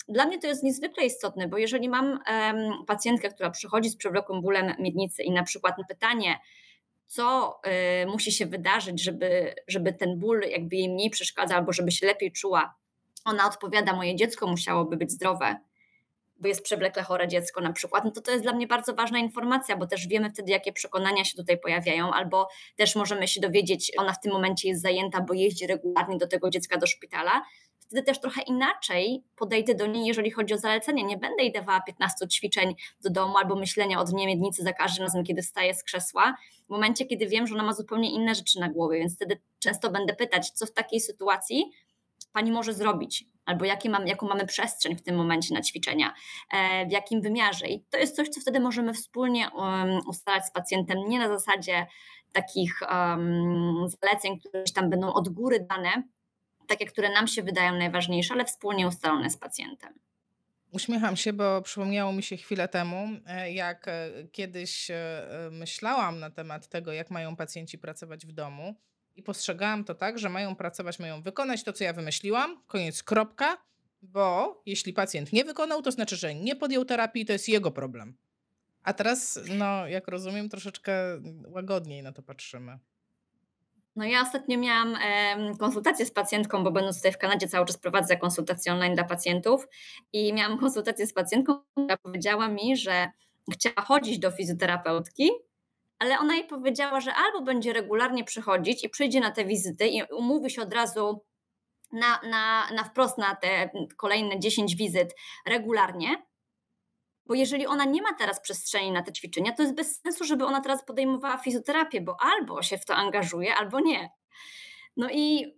[0.09, 2.19] dla mnie to jest niezwykle istotne, bo jeżeli mam
[2.87, 6.39] pacjentkę, która przychodzi z przewlekłym bólem miednicy i na przykład na pytanie,
[7.07, 7.59] co
[8.03, 12.07] y, musi się wydarzyć, żeby, żeby ten ból jakby jej mniej przeszkadzał albo żeby się
[12.07, 12.75] lepiej czuła,
[13.25, 15.55] ona odpowiada, moje dziecko musiałoby być zdrowe,
[16.39, 19.19] bo jest przewlekle chore dziecko na przykład, no to to jest dla mnie bardzo ważna
[19.19, 23.91] informacja, bo też wiemy wtedy, jakie przekonania się tutaj pojawiają, albo też możemy się dowiedzieć,
[23.97, 27.43] ona w tym momencie jest zajęta, bo jeździ regularnie do tego dziecka do szpitala,
[27.87, 31.03] wtedy też trochę inaczej podejdę do niej, jeżeli chodzi o zalecenie.
[31.03, 35.03] Nie będę jej dawała 15 ćwiczeń do domu albo myślenia o dnie miednicy za każdym
[35.03, 38.59] razem, kiedy wstaje z krzesła, w momencie, kiedy wiem, że ona ma zupełnie inne rzeczy
[38.59, 41.71] na głowie, więc wtedy często będę pytać, co w takiej sytuacji
[42.33, 46.13] pani może zrobić, albo jakie mam, jaką mamy przestrzeń w tym momencie na ćwiczenia,
[46.53, 47.67] e, w jakim wymiarze.
[47.67, 51.87] I to jest coś, co wtedy możemy wspólnie um, ustalać z pacjentem, nie na zasadzie
[52.31, 56.03] takich um, zaleceń, które tam będą od góry dane,
[56.67, 59.93] takie, które nam się wydają najważniejsze, ale wspólnie ustalone z pacjentem.
[60.71, 66.29] Uśmiecham się, bo przypomniało mi się chwilę temu, e, jak e, kiedyś e, myślałam na
[66.29, 68.75] temat tego, jak mają pacjenci pracować w domu.
[69.15, 73.57] I postrzegałam to tak, że mają pracować, mają wykonać to, co ja wymyśliłam, koniec, kropka,
[74.01, 78.17] bo jeśli pacjent nie wykonał, to znaczy, że nie podjął terapii, to jest jego problem.
[78.83, 80.93] A teraz, no, jak rozumiem, troszeczkę
[81.47, 82.79] łagodniej na to patrzymy.
[83.97, 87.77] No ja ostatnio miałam e, konsultację z pacjentką, bo będąc tutaj w Kanadzie cały czas
[87.77, 89.67] prowadzę konsultacje online dla pacjentów
[90.13, 93.09] i miałam konsultację z pacjentką, która powiedziała mi, że
[93.51, 95.29] chciała chodzić do fizjoterapeutki,
[95.99, 100.03] ale ona jej powiedziała, że albo będzie regularnie przychodzić i przyjdzie na te wizyty i
[100.03, 101.25] umówi się od razu
[101.91, 106.07] na, na, na wprost na te kolejne 10 wizyt regularnie,
[107.27, 110.45] bo jeżeli ona nie ma teraz przestrzeni na te ćwiczenia, to jest bez sensu, żeby
[110.45, 114.09] ona teraz podejmowała fizjoterapię, bo albo się w to angażuje, albo nie.
[114.97, 115.53] No i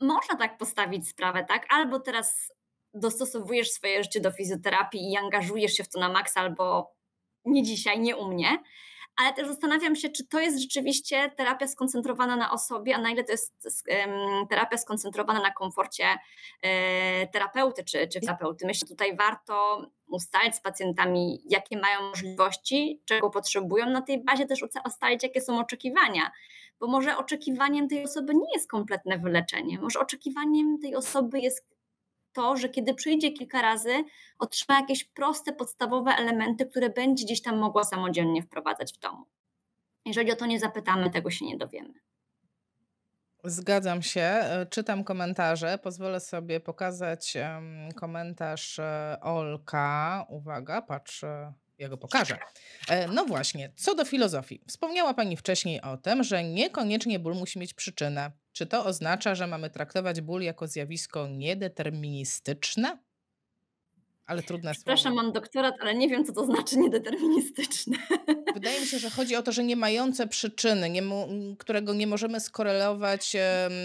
[0.00, 1.66] można tak postawić sprawę, tak?
[1.68, 2.52] Albo teraz
[2.94, 6.94] dostosowujesz swoje życie do fizjoterapii i angażujesz się w to na maks, albo
[7.44, 8.58] nie dzisiaj, nie u mnie,
[9.18, 13.24] ale też zastanawiam się, czy to jest rzeczywiście terapia skoncentrowana na osobie, a na ile
[13.24, 13.54] to jest
[14.50, 16.04] terapia skoncentrowana na komforcie
[16.62, 18.66] e, terapeuty czy, czy terapeuty.
[18.66, 24.46] Myślę, że tutaj warto ustalić z pacjentami, jakie mają możliwości, czego potrzebują, na tej bazie
[24.46, 26.30] też ustalić, jakie są oczekiwania.
[26.80, 31.66] Bo może oczekiwaniem tej osoby nie jest kompletne wyleczenie, może oczekiwaniem tej osoby jest
[32.38, 34.04] to, że kiedy przyjdzie kilka razy,
[34.38, 39.24] otrzyma jakieś proste, podstawowe elementy, które będzie gdzieś tam mogła samodzielnie wprowadzać w domu.
[40.04, 41.94] Jeżeli o to nie zapytamy, tego się nie dowiemy.
[43.44, 44.20] Zgadzam się.
[44.20, 45.78] E, czytam komentarze.
[45.78, 47.34] Pozwolę sobie pokazać
[47.96, 50.26] komentarz e, Olka.
[50.28, 51.24] Uwaga, patrz,
[51.78, 52.38] ja go pokażę.
[52.88, 54.60] E, no właśnie, co do filozofii.
[54.68, 58.30] Wspomniała Pani wcześniej o tym, że niekoniecznie ból musi mieć przyczynę.
[58.58, 62.98] Czy to oznacza, że mamy traktować ból jako zjawisko niedeterministyczne?
[64.26, 65.22] Ale trudne Przepraszam, słowo.
[65.22, 67.96] mam doktorat, ale nie wiem, co to znaczy niedeterministyczne.
[68.54, 71.02] Wydaje mi się, że chodzi o to, że nie mające przyczyny, nie
[71.58, 73.36] którego nie możemy skorelować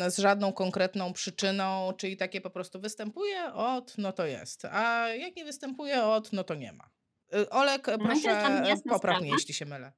[0.09, 5.35] z żadną konkretną przyczyną, czyli takie po prostu występuje od, no to jest, a jak
[5.35, 6.89] nie występuje od, no to nie ma.
[7.35, 8.55] Y, Olek, no proszę,
[8.89, 9.91] popraw mnie, jeśli się mylę.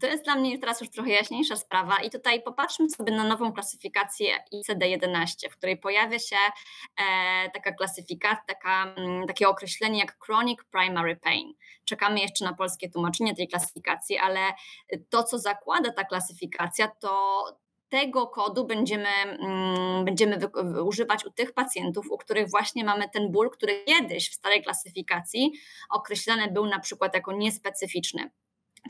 [0.00, 3.52] To jest dla mnie teraz już trochę jaśniejsza sprawa i tutaj popatrzmy sobie na nową
[3.52, 10.58] klasyfikację ICD-11, w której pojawia się e, taka klasyfikacja, taka, mm, takie określenie jak chronic
[10.70, 11.54] primary pain.
[11.84, 14.40] Czekamy jeszcze na polskie tłumaczenie tej klasyfikacji, ale
[15.10, 17.44] to, co zakłada ta klasyfikacja, to
[17.88, 20.38] tego kodu będziemy, mm, będziemy
[20.84, 25.52] używać u tych pacjentów, u których właśnie mamy ten ból, który kiedyś w starej klasyfikacji
[25.90, 28.30] określany był na przykład jako niespecyficzny.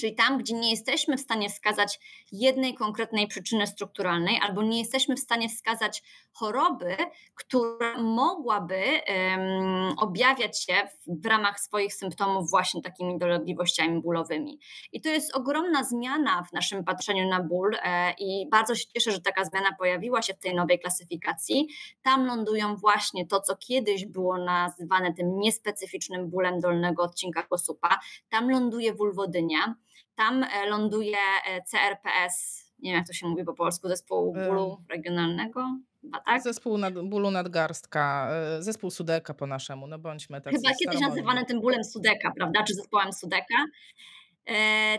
[0.00, 2.00] Czyli tam, gdzie nie jesteśmy w stanie wskazać
[2.32, 6.96] jednej konkretnej przyczyny strukturalnej, albo nie jesteśmy w stanie wskazać choroby,
[7.34, 14.58] która mogłaby um, objawiać się w, w, ramach swoich symptomów właśnie takimi dolegliwościami bólowymi.
[14.92, 19.12] I to jest ogromna zmiana w naszym patrzeniu na ból e, i bardzo się cieszę,
[19.12, 21.68] że taka zmiana pojawiła się w tej nowej klasyfikacji.
[22.02, 27.98] Tam lądują właśnie to, co kiedyś było nazywane tym niespecyficznym bólem dolnego odcinka kosupa.
[28.28, 29.74] Tam ląduje wulwodynia
[30.18, 34.84] tam e, ląduje e, CRPS, nie wiem jak to się mówi po polsku, zespołu bólu
[34.90, 35.78] regionalnego.
[36.02, 36.42] Chyba, tak?
[36.42, 40.54] Zespół nad, bólu nadgarstka, e, zespół Sudeka po naszemu, no bądźmy tak.
[40.54, 43.64] Chyba kiedyś nazywany tym bólem Sudeka, prawda, czy zespołem Sudeka.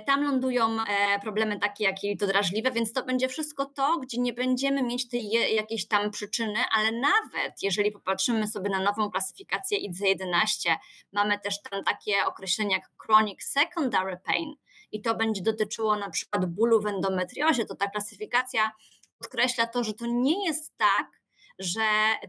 [0.06, 0.78] Tam lądują
[1.22, 5.30] problemy takie jak to drażliwe, więc to będzie wszystko to, gdzie nie będziemy mieć tej
[5.56, 10.76] jakiejś tam przyczyny, ale nawet jeżeli popatrzymy sobie na nową klasyfikację IDZ-11,
[11.12, 14.56] mamy też tam takie określenia jak chronic secondary pain,
[14.92, 18.72] i to będzie dotyczyło na przykład bólu w endometriozie, to ta klasyfikacja
[19.20, 21.20] podkreśla to, że to nie jest tak,
[21.60, 21.82] że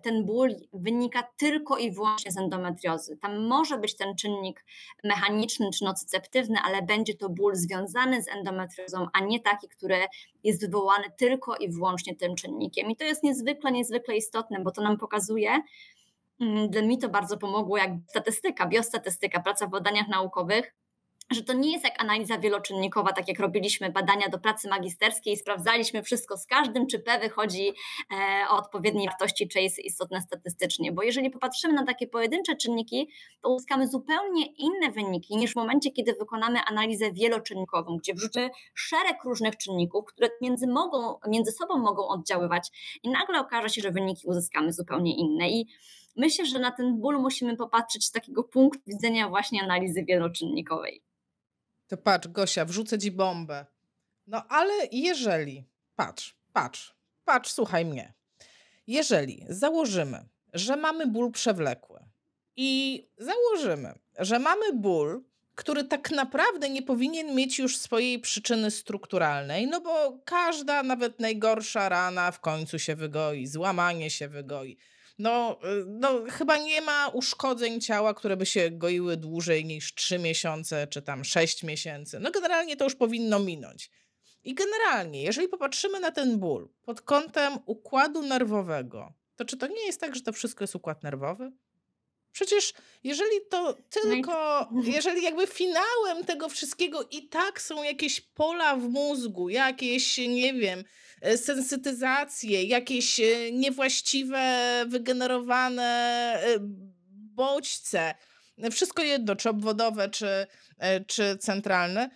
[0.02, 3.16] ten ból wynika tylko i wyłącznie z endometriozy.
[3.16, 4.64] Tam może być ten czynnik
[5.04, 9.96] mechaniczny czy nocyceptywny, ale będzie to ból związany z endometriozą, a nie taki, który
[10.44, 12.90] jest wywołany tylko i wyłącznie tym czynnikiem.
[12.90, 15.62] I to jest niezwykle, niezwykle istotne, bo to nam pokazuje,
[16.40, 20.74] mm, dla mi to bardzo pomogło, jak statystyka, biostatystyka, praca w badaniach naukowych,
[21.30, 26.02] że to nie jest jak analiza wieloczynnikowa, tak jak robiliśmy badania do pracy magisterskiej, sprawdzaliśmy
[26.02, 27.72] wszystko z każdym, czy P wychodzi
[28.12, 30.92] e, o odpowiedniej wartości, czy jest istotne statystycznie.
[30.92, 33.08] Bo jeżeli popatrzymy na takie pojedyncze czynniki,
[33.40, 39.24] to uzyskamy zupełnie inne wyniki niż w momencie, kiedy wykonamy analizę wieloczynnikową, gdzie wrzucimy szereg
[39.24, 42.68] różnych czynników, które między, mogą, między sobą mogą oddziaływać
[43.02, 45.50] i nagle okaże się, że wyniki uzyskamy zupełnie inne.
[45.50, 45.66] I
[46.16, 51.09] myślę, że na ten ból musimy popatrzeć z takiego punktu widzenia właśnie analizy wieloczynnikowej.
[51.90, 53.66] To patrz, Gosia, wrzucę ci bombę.
[54.26, 55.64] No ale jeżeli,
[55.96, 58.12] patrz, patrz, patrz, słuchaj mnie.
[58.86, 62.00] Jeżeli założymy, że mamy ból przewlekły
[62.56, 65.24] i założymy, że mamy ból,
[65.54, 71.88] który tak naprawdę nie powinien mieć już swojej przyczyny strukturalnej, no bo każda, nawet najgorsza
[71.88, 74.76] rana w końcu się wygoi, złamanie się wygoi.
[75.20, 80.18] No, y, no, chyba nie ma uszkodzeń ciała, które by się goiły dłużej niż 3
[80.18, 82.20] miesiące czy tam 6 miesięcy.
[82.20, 83.90] No, generalnie to już powinno minąć.
[84.44, 89.86] I generalnie, jeżeli popatrzymy na ten ból pod kątem układu nerwowego, to czy to nie
[89.86, 91.52] jest tak, że to wszystko jest układ nerwowy?
[92.32, 92.72] Przecież
[93.04, 98.88] jeżeli to No tylko, jeżeli jakby finałem tego wszystkiego i tak są jakieś pola w
[98.88, 100.84] mózgu, jakieś, nie wiem,
[101.20, 105.82] e, sensytyzacje, jakieś e, niewłaściwe, wygenerowane
[106.42, 106.58] e,
[107.34, 108.14] bodźce,
[108.70, 110.46] wszystko jedno, czy obwodowe, czy,
[111.06, 112.10] czy centralne,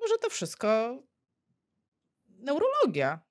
[0.00, 0.98] może to wszystko
[2.28, 3.27] neurologia.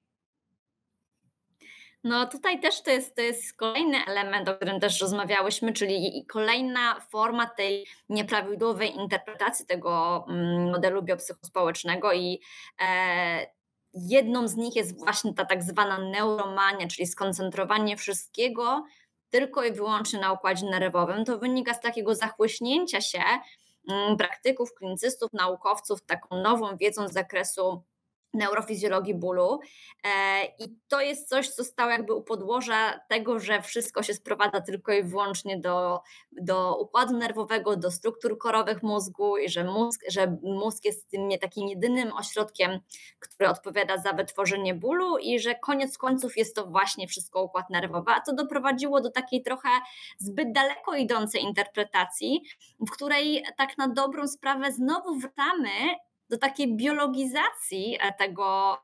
[2.08, 7.00] No tutaj też to jest, to jest kolejny element, o którym też rozmawiałyśmy, czyli kolejna
[7.10, 12.42] forma tej nieprawidłowej interpretacji tego mm, modelu biopsychospołecznego i
[12.82, 13.48] e,
[13.94, 18.86] jedną z nich jest właśnie ta tak zwana neuromania, czyli skoncentrowanie wszystkiego
[19.30, 21.26] tylko i wyłącznie na układzie nerwowym.
[21.26, 23.24] To wynika z takiego zachłyśnięcia się
[23.90, 27.84] mm, praktyków, klinicystów, naukowców taką nową wiedzą z zakresu
[28.38, 29.60] neurofizjologii bólu.
[30.04, 34.62] E, I to jest coś, co stało jakby u podłoża tego, że wszystko się sprowadza
[34.62, 40.38] tylko i wyłącznie do, do układu nerwowego, do struktur korowych mózgu i że mózg, że
[40.44, 42.80] mózg jest tym nie takim jedynym ośrodkiem,
[43.20, 48.12] który odpowiada za wytworzenie bólu i że koniec końców jest to właśnie wszystko układ nerwowy,
[48.12, 49.70] a to doprowadziło do takiej trochę
[50.18, 52.42] zbyt daleko idącej interpretacji,
[52.80, 55.70] w której tak na dobrą sprawę znowu wracamy
[56.30, 58.78] do takiej biologizacji e, tego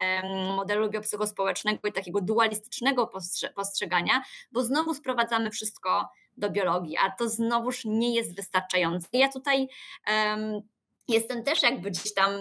[0.56, 3.12] modelu biopsychospołecznego i takiego dualistycznego
[3.56, 9.08] postrzegania, bo znowu sprowadzamy wszystko do biologii, a to znowuż nie jest wystarczające.
[9.14, 9.68] Ja tutaj
[10.08, 10.62] um,
[11.08, 12.32] jestem też jakby gdzieś tam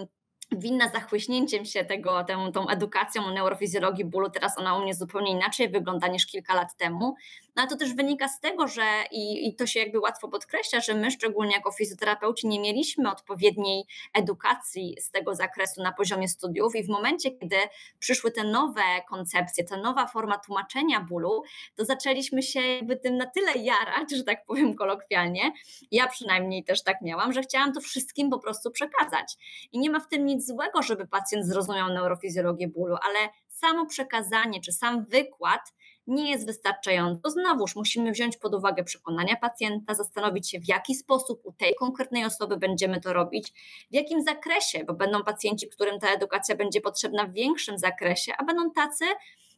[0.51, 4.29] winna zachłyśnięciem się tego, tą, tą edukacją o neurofizjologii bólu.
[4.29, 7.15] Teraz ona u mnie zupełnie inaczej wygląda niż kilka lat temu.
[7.55, 10.81] No ale to też wynika z tego, że i, i to się jakby łatwo podkreśla,
[10.81, 13.83] że my szczególnie jako fizjoterapeuci nie mieliśmy odpowiedniej
[14.13, 17.55] edukacji z tego zakresu na poziomie studiów i w momencie, kiedy
[17.99, 21.43] przyszły te nowe koncepcje, ta nowa forma tłumaczenia bólu,
[21.75, 25.51] to zaczęliśmy się jakby tym na tyle jarać, że tak powiem kolokwialnie.
[25.91, 29.37] Ja przynajmniej też tak miałam, że chciałam to wszystkim po prostu przekazać.
[29.71, 34.61] I nie ma w tym nic złego, żeby pacjent zrozumiał neurofizjologię bólu, ale samo przekazanie
[34.61, 35.73] czy sam wykład
[36.07, 37.21] nie jest wystarczający.
[37.31, 42.25] Znowuż musimy wziąć pod uwagę przekonania pacjenta, zastanowić się, w jaki sposób u tej konkretnej
[42.25, 43.53] osoby będziemy to robić,
[43.91, 48.43] w jakim zakresie, bo będą pacjenci, którym ta edukacja będzie potrzebna w większym zakresie, a
[48.43, 49.05] będą tacy,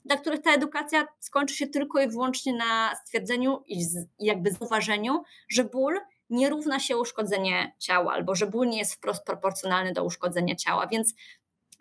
[0.06, 3.86] dla których ta edukacja skończy się tylko i wyłącznie na stwierdzeniu i
[4.20, 9.26] jakby zauważeniu, że ból nie równa się uszkodzenie ciała, albo że ból nie jest wprost
[9.26, 10.88] proporcjonalny do uszkodzenia ciała.
[10.88, 11.14] Więc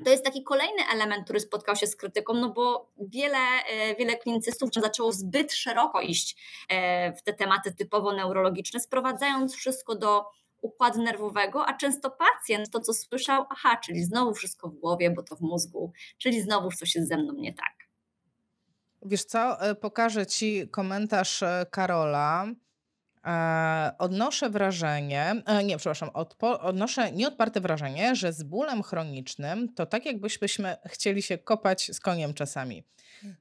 [0.05, 4.17] to jest taki kolejny element, który spotkał się z krytyką, no bo wiele, e, wiele
[4.17, 6.37] klinicystów zaczęło zbyt szeroko iść
[6.69, 10.25] e, w te tematy typowo neurologiczne, sprowadzając wszystko do
[10.63, 15.23] układu nerwowego, a często pacjent to, co słyszał, aha, czyli znowu wszystko w głowie, bo
[15.23, 17.75] to w mózgu, czyli znowu coś jest ze mną nie tak.
[19.03, 22.47] Wiesz co, e, pokażę Ci komentarz Karola.
[23.25, 29.87] E, odnoszę wrażenie, e, nie, przepraszam, odpo, odnoszę nieodparte wrażenie, że z bólem chronicznym to
[29.87, 32.85] tak jakbyśmy chcieli się kopać z koniem czasami.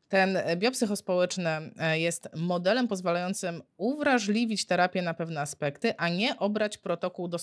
[0.08, 7.28] Ten biopsychospołeczny e, jest modelem pozwalającym uwrażliwić terapię na pewne aspekty, a nie obrać protokół
[7.28, 7.38] do,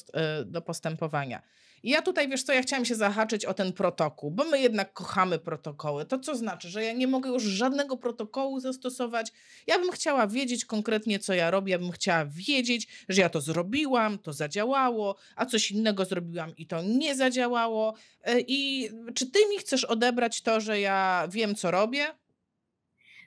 [0.45, 1.43] do postępowania.
[1.83, 4.93] I ja tutaj, wiesz co, ja chciałam się zahaczyć o ten protokół, bo my jednak
[4.93, 6.05] kochamy protokoły.
[6.05, 9.33] To co znaczy, że ja nie mogę już żadnego protokołu zastosować.
[9.67, 11.73] Ja bym chciała wiedzieć konkretnie, co ja robię.
[11.73, 16.67] Ja bym chciała wiedzieć, że ja to zrobiłam, to zadziałało, a coś innego zrobiłam i
[16.67, 17.95] to nie zadziałało.
[18.25, 22.20] E, I czy ty mi chcesz odebrać to, że ja wiem, co robię?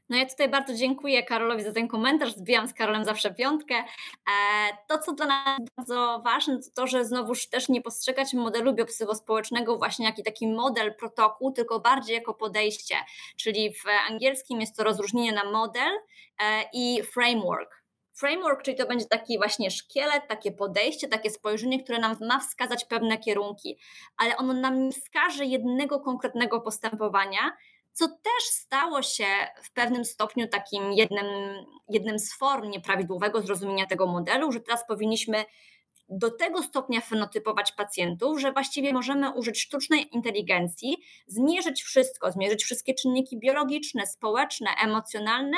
[0.09, 3.75] No ja tutaj bardzo dziękuję Karolowi za ten komentarz, zbijam z Karolem zawsze piątkę.
[3.75, 3.83] E,
[4.87, 9.77] to, co dla nas bardzo ważne, to to, że znowuż też nie postrzegać modelu biopsychospołecznego
[9.77, 12.95] właśnie jako taki model, protokół, tylko bardziej jako podejście,
[13.37, 15.91] czyli w angielskim jest to rozróżnienie na model
[16.39, 17.83] e, i framework.
[18.15, 22.85] Framework, czyli to będzie taki właśnie szkielet, takie podejście, takie spojrzenie, które nam ma wskazać
[22.85, 23.77] pewne kierunki,
[24.17, 27.51] ale ono nam nie wskaże jednego konkretnego postępowania,
[27.93, 29.25] co też stało się
[29.63, 31.25] w pewnym stopniu takim jednym,
[31.89, 35.45] jednym z form nieprawidłowego zrozumienia tego modelu, że teraz powinniśmy
[36.09, 42.93] do tego stopnia fenotypować pacjentów, że właściwie możemy użyć sztucznej inteligencji, zmierzyć wszystko, zmierzyć wszystkie
[42.93, 45.57] czynniki biologiczne, społeczne, emocjonalne.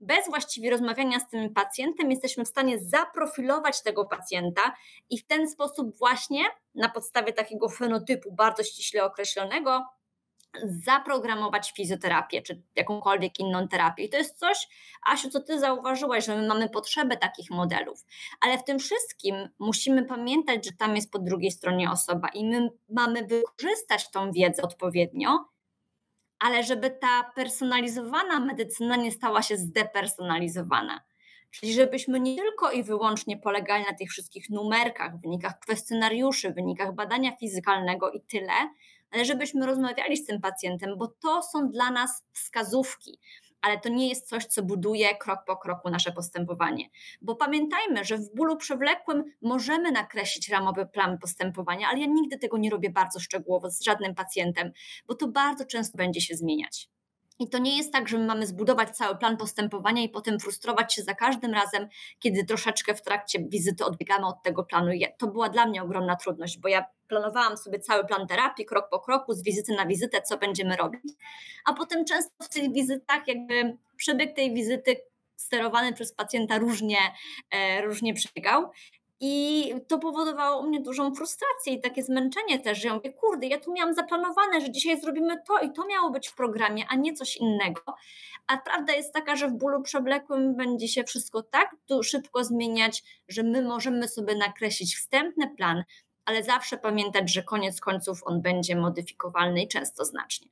[0.00, 4.76] Bez właściwie rozmawiania z tym pacjentem jesteśmy w stanie zaprofilować tego pacjenta
[5.10, 9.86] i w ten sposób właśnie na podstawie takiego fenotypu bardzo ściśle określonego
[10.64, 14.04] zaprogramować fizjoterapię czy jakąkolwiek inną terapię.
[14.04, 14.68] I to jest coś,
[15.06, 18.04] Asiu, co ty zauważyłaś, że my mamy potrzebę takich modelów,
[18.40, 22.70] ale w tym wszystkim musimy pamiętać, że tam jest po drugiej stronie osoba i my
[22.88, 25.44] mamy wykorzystać tą wiedzę odpowiednio,
[26.38, 31.00] ale żeby ta personalizowana medycyna nie stała się zdepersonalizowana.
[31.50, 37.36] Czyli żebyśmy nie tylko i wyłącznie polegali na tych wszystkich numerkach, wynikach kwestionariuszy, wynikach badania
[37.36, 38.52] fizykalnego i tyle,
[39.16, 43.18] ale żebyśmy rozmawiali z tym pacjentem, bo to są dla nas wskazówki
[43.60, 46.88] ale to nie jest coś, co buduje krok po kroku nasze postępowanie.
[47.22, 52.58] Bo pamiętajmy, że w bólu przewlekłym możemy nakreślić ramowy plan postępowania, ale ja nigdy tego
[52.58, 54.72] nie robię bardzo szczegółowo z żadnym pacjentem,
[55.06, 56.88] bo to bardzo często będzie się zmieniać.
[57.38, 60.94] I to nie jest tak, że my mamy zbudować cały plan postępowania i potem frustrować
[60.94, 64.90] się za każdym razem, kiedy troszeczkę w trakcie wizyty odbiegamy od tego planu.
[65.18, 69.00] To była dla mnie ogromna trudność, bo ja planowałam sobie cały plan terapii, krok po
[69.00, 71.02] kroku, z wizyty na wizytę, co będziemy robić.
[71.64, 74.96] A potem często w tych wizytach, jakby przebieg tej wizyty
[75.36, 76.98] sterowany przez pacjenta różnie,
[77.50, 78.70] e, różnie przebiegał.
[79.20, 83.46] I to powodowało u mnie dużą frustrację i takie zmęczenie też, że ja mówię, kurde,
[83.46, 86.94] ja tu miałam zaplanowane, że dzisiaj zrobimy to i to miało być w programie, a
[86.94, 87.82] nie coś innego.
[88.46, 93.42] A prawda jest taka, że w bólu przewlekłym będzie się wszystko tak szybko zmieniać, że
[93.42, 95.84] my możemy sobie nakreślić wstępny plan,
[96.24, 100.48] ale zawsze pamiętać, że koniec końców on będzie modyfikowalny i często znacznie.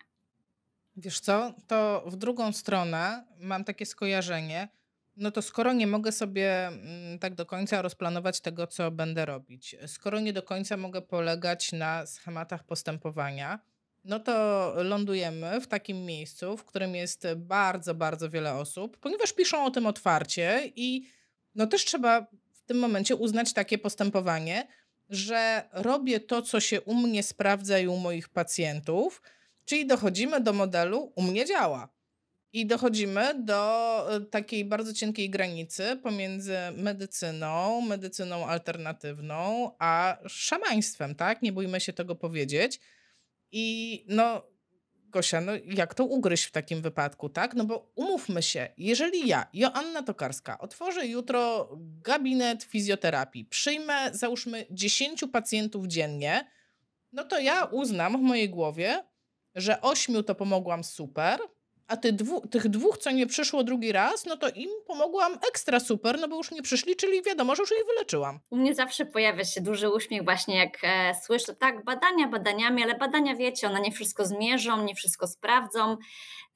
[0.97, 4.69] Wiesz co, to w drugą stronę mam takie skojarzenie,
[5.17, 9.77] no to skoro nie mogę sobie mm, tak do końca rozplanować tego, co będę robić,
[9.87, 13.59] skoro nie do końca mogę polegać na schematach postępowania,
[14.05, 19.65] no to lądujemy w takim miejscu, w którym jest bardzo, bardzo wiele osób, ponieważ piszą
[19.65, 21.09] o tym otwarcie i
[21.55, 24.67] no też trzeba w tym momencie uznać takie postępowanie,
[25.09, 29.23] że robię to, co się u mnie sprawdza i u moich pacjentów,
[29.65, 31.89] czyli dochodzimy do modelu u mnie działa.
[32.55, 41.43] I dochodzimy do e, takiej bardzo cienkiej granicy pomiędzy medycyną, medycyną alternatywną, a szamaństwem, tak?
[41.43, 42.81] Nie bójmy się tego powiedzieć.
[43.53, 44.43] I no,
[45.15, 47.55] Gosia, no jak to ugryźć w takim wypadku, tak?
[47.55, 51.71] No bo umówmy się, jeżeli ja, Joanna Tokarska, otworzę jutro
[52.03, 56.51] gabinet fizjoterapii, przyjmę załóżmy 10 pacjentów dziennie,
[57.13, 59.05] no to ja uznam w mojej głowie,
[59.55, 61.41] że 8 to pomogłam super,
[61.89, 65.81] a ty dwu, tych dwóch, co nie przyszło drugi raz, no to im pomogłam ekstra
[65.81, 68.41] super, no bo już nie przyszli, czyli wiadomo, że już ich wyleczyłam.
[68.51, 72.95] U mnie zawsze pojawia się duży uśmiech właśnie jak e, słyszę, tak, badania badaniami, ale
[72.95, 75.97] badania wiecie, one nie wszystko zmierzą, nie wszystko sprawdzą.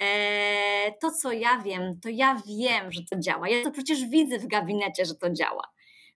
[0.03, 3.49] E, to, co ja wiem, to ja wiem, że to działa.
[3.49, 5.63] Ja to przecież widzę w gabinecie, że to działa.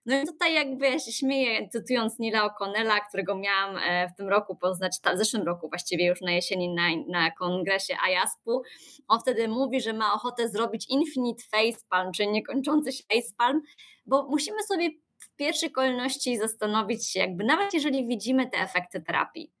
[0.05, 4.29] No i tutaj jakby ja się śmieję, cytując Nila O'Connella, którego miałam e, w tym
[4.29, 8.61] roku poznać, w zeszłym roku właściwie już na jesieni na, na kongresie IASP-u.
[9.07, 13.61] On wtedy mówi, że ma ochotę zrobić infinite facepalm, czyli niekończący się facepalm,
[14.05, 14.89] bo musimy sobie
[15.19, 19.51] w pierwszej kolejności zastanowić się, jakby nawet jeżeli widzimy te efekty terapii,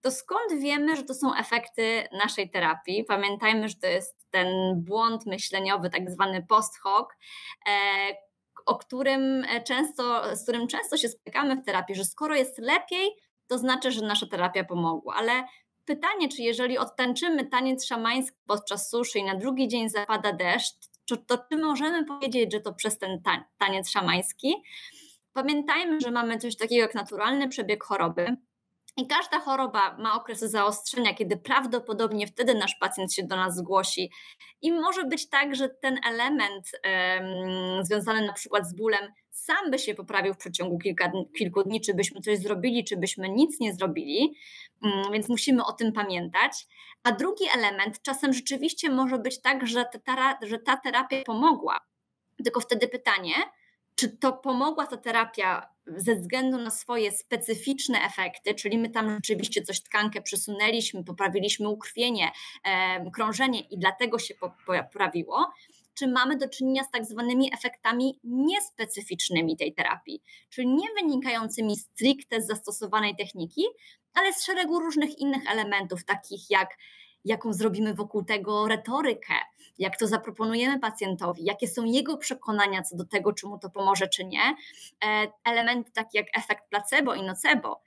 [0.00, 3.04] to skąd wiemy, że to są efekty naszej terapii?
[3.04, 7.08] Pamiętajmy, że to jest ten błąd myśleniowy, tak zwany post hoc,
[7.68, 7.70] e,
[8.66, 13.10] o którym e, często, z którym często się spotykamy w terapii, że skoro jest lepiej,
[13.46, 15.14] to znaczy, że nasza terapia pomogła.
[15.14, 15.44] Ale
[15.84, 20.74] pytanie, czy jeżeli odtańczymy taniec szamański podczas suszy i na drugi dzień zapada deszcz,
[21.06, 23.22] to, to czy możemy powiedzieć, że to przez ten
[23.58, 24.54] taniec szamański?
[25.32, 28.36] Pamiętajmy, że mamy coś takiego jak naturalny przebieg choroby,
[28.96, 34.10] i każda choroba ma okresy zaostrzenia, kiedy prawdopodobnie wtedy nasz pacjent się do nas zgłosi.
[34.62, 39.78] I może być tak, że ten element um, związany na przykład z bólem sam by
[39.78, 43.74] się poprawił w przeciągu kilka, kilku dni, czy byśmy coś zrobili, czy byśmy nic nie
[43.74, 44.36] zrobili,
[44.82, 46.66] um, więc musimy o tym pamiętać.
[47.02, 51.80] A drugi element, czasem rzeczywiście może być tak, że ta, że ta terapia pomogła.
[52.44, 53.34] Tylko wtedy pytanie,
[53.94, 59.62] czy to pomogła ta terapia ze względu na swoje specyficzne efekty, czyli my tam rzeczywiście
[59.62, 62.30] coś tkankę przesunęliśmy, poprawiliśmy ukrwienie,
[63.14, 64.34] krążenie i dlatego się
[64.66, 65.52] poprawiło,
[65.94, 72.40] czy mamy do czynienia z tak zwanymi efektami niespecyficznymi tej terapii, czyli nie wynikającymi stricte
[72.40, 73.64] z zastosowanej techniki,
[74.14, 76.68] ale z szeregu różnych innych elementów, takich jak
[77.24, 79.34] jaką zrobimy wokół tego retorykę,
[79.78, 84.08] jak to zaproponujemy pacjentowi, jakie są jego przekonania co do tego, czy mu to pomoże,
[84.08, 84.56] czy nie.
[85.04, 87.82] E, elementy takie jak efekt placebo i nocebo.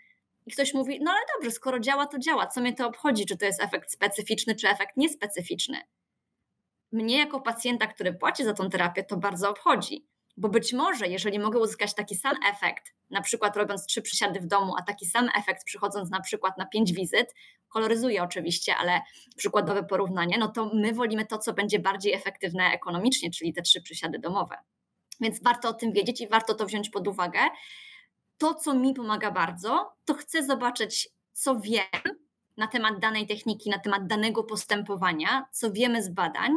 [0.45, 2.47] I ktoś mówi, no ale dobrze, skoro działa, to działa.
[2.47, 5.77] Co mnie to obchodzi, czy to jest efekt specyficzny, czy efekt niespecyficzny?
[6.91, 10.07] mnie jako pacjenta, który płaci za tą terapię, to bardzo obchodzi.
[10.37, 14.47] Bo być może, jeżeli mogę uzyskać taki sam efekt, na przykład robiąc trzy przysiady w
[14.47, 17.33] domu, a taki sam efekt przychodząc na przykład na pięć wizyt,
[17.69, 19.01] koloryzuję oczywiście, ale
[19.35, 23.81] przykładowe porównanie, no to my wolimy to, co będzie bardziej efektywne ekonomicznie, czyli te trzy
[23.81, 24.57] przysiady domowe.
[25.21, 27.39] Więc warto o tym wiedzieć i warto to wziąć pod uwagę.
[28.37, 32.17] To, co mi pomaga bardzo, to chcę zobaczyć, co wiem
[32.57, 36.51] na temat danej techniki, na temat danego postępowania, co wiemy z badań,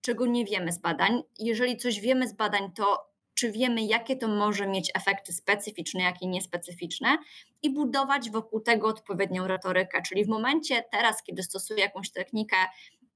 [0.00, 1.22] czego nie wiemy z badań.
[1.38, 3.09] Jeżeli coś wiemy z badań, to
[3.40, 7.18] czy wiemy, jakie to może mieć efekty specyficzne, jakie niespecyficzne,
[7.62, 10.02] i budować wokół tego odpowiednią retorykę.
[10.08, 12.56] Czyli w momencie teraz, kiedy stosuję jakąś technikę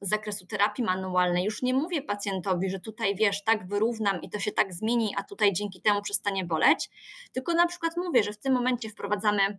[0.00, 4.38] z zakresu terapii manualnej, już nie mówię pacjentowi, że tutaj wiesz, tak wyrównam i to
[4.38, 6.90] się tak zmieni, a tutaj dzięki temu przestanie boleć,
[7.32, 9.58] tylko na przykład mówię, że w tym momencie wprowadzamy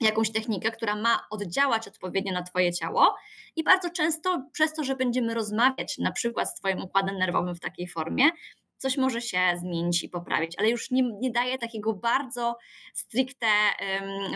[0.00, 3.16] jakąś technikę, która ma oddziałać odpowiednio na Twoje ciało.
[3.56, 7.60] I bardzo często przez to, że będziemy rozmawiać na przykład z Twoim układem nerwowym w
[7.60, 8.30] takiej formie,
[8.80, 12.58] coś może się zmienić i poprawić, ale już nie, nie daje takiego bardzo
[12.94, 13.46] stricte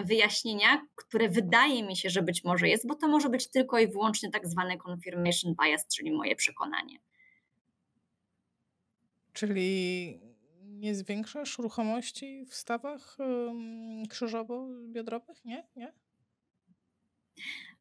[0.05, 3.88] wyjaśnienia, które wydaje mi się, że być może jest, bo to może być tylko i
[3.88, 6.99] wyłącznie tak zwany confirmation bias, czyli moje przekonanie.
[9.32, 10.20] Czyli
[10.62, 13.16] nie zwiększasz ruchomości w stawach
[14.09, 15.45] krzyżowo-biodrowych?
[15.45, 15.66] Nie?
[15.76, 15.92] Nie?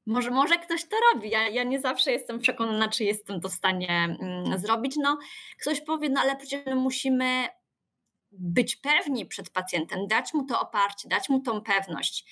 [0.06, 1.30] Może, może ktoś to robi.
[1.30, 4.96] Ja, ja nie zawsze jestem przekonana, czy jestem to w stanie mm, zrobić.
[4.98, 5.18] No,
[5.62, 7.48] ktoś powie, no ale przecież my musimy
[8.32, 12.26] być pewni przed pacjentem, dać mu to oparcie, dać mu tą pewność.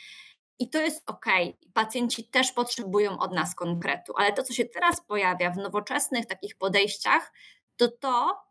[0.60, 1.26] I to jest ok.
[1.74, 6.58] Pacjenci też potrzebują od nas konkretu, ale to, co się teraz pojawia w nowoczesnych takich
[6.58, 7.32] podejściach,
[7.78, 8.42] to to,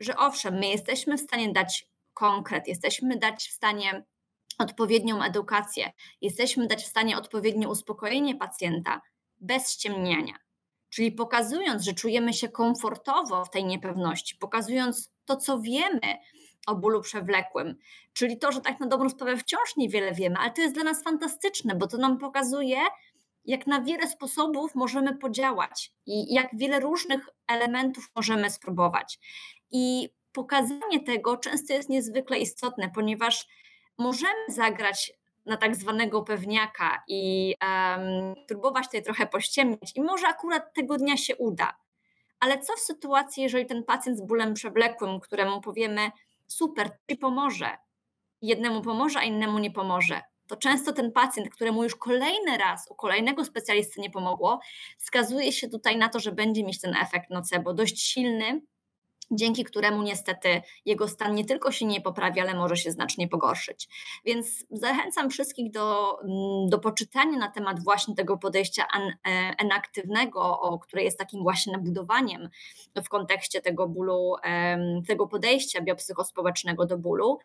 [0.00, 4.04] że owszem, my jesteśmy w stanie dać konkret, jesteśmy dać w stanie
[4.58, 9.00] odpowiednią edukację, jesteśmy dać w stanie odpowiednie uspokojenie pacjenta
[9.40, 10.34] bez ściemniania.
[10.90, 16.18] Czyli pokazując, że czujemy się komfortowo w tej niepewności, pokazując to, co wiemy
[16.66, 17.76] o bólu przewlekłym,
[18.12, 21.02] czyli to, że tak na dobrą sprawę wciąż niewiele wiemy, ale to jest dla nas
[21.02, 22.78] fantastyczne, bo to nam pokazuje,
[23.44, 29.18] jak na wiele sposobów możemy podziałać i jak wiele różnych elementów możemy spróbować.
[29.70, 33.46] I pokazanie tego często jest niezwykle istotne, ponieważ
[33.98, 35.12] możemy zagrać
[35.46, 41.16] na tak zwanego pewniaka i um, próbować tutaj trochę pościemnić i może akurat tego dnia
[41.16, 41.76] się uda.
[42.40, 46.10] Ale co w sytuacji, jeżeli ten pacjent z bólem przewlekłym, któremu powiemy
[46.46, 47.78] super, ci pomoże,
[48.42, 52.94] jednemu pomoże, a innemu nie pomoże, to często ten pacjent, któremu już kolejny raz u
[52.94, 54.60] kolejnego specjalisty nie pomogło,
[54.98, 58.60] wskazuje się tutaj na to, że będzie mieć ten efekt nocebo dość silny,
[59.30, 63.88] dzięki któremu niestety jego stan nie tylko się nie poprawi, ale może się znacznie pogorszyć.
[64.24, 70.78] Więc zachęcam wszystkich do, mm, do poczytania na temat właśnie tego podejścia e, enaktywnego, o,
[70.78, 72.48] które jest takim właśnie nabudowaniem
[73.04, 74.34] w kontekście tego bólu,
[75.06, 77.38] tego podejścia biopsychospołecznego do bólu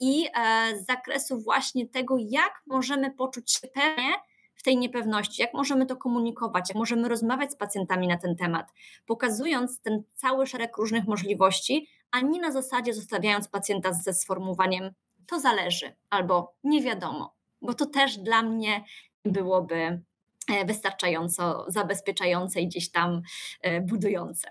[0.00, 4.14] i e, z zakresu właśnie tego, jak możemy poczuć się pewnie,
[4.58, 8.72] w tej niepewności, jak możemy to komunikować, jak możemy rozmawiać z pacjentami na ten temat,
[9.06, 14.90] pokazując ten cały szereg różnych możliwości, a nie na zasadzie zostawiając pacjenta ze sformułowaniem
[15.26, 18.84] to zależy albo nie wiadomo, bo to też dla mnie
[19.24, 20.02] byłoby
[20.48, 23.22] e, wystarczająco zabezpieczające i gdzieś tam
[23.62, 24.48] e, budujące.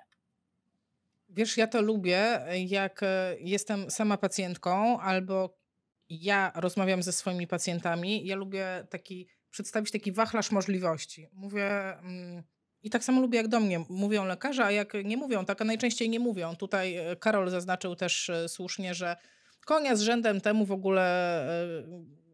[1.30, 5.58] Wiesz, ja to lubię, jak e, jestem sama pacjentką albo
[6.10, 8.28] ja rozmawiam ze swoimi pacjentami.
[8.28, 11.28] Ja lubię taki przedstawić taki wachlarz możliwości.
[11.34, 11.98] Mówię.
[11.98, 12.44] Mm,
[12.84, 15.66] I tak samo lubię, jak do mnie mówią lekarze, a jak nie mówią, tak a
[15.66, 16.56] najczęściej nie mówią.
[16.56, 19.16] Tutaj e, Karol zaznaczył też e, słusznie, że
[19.66, 21.04] konia z rzędem temu w ogóle
[21.84, 22.28] e,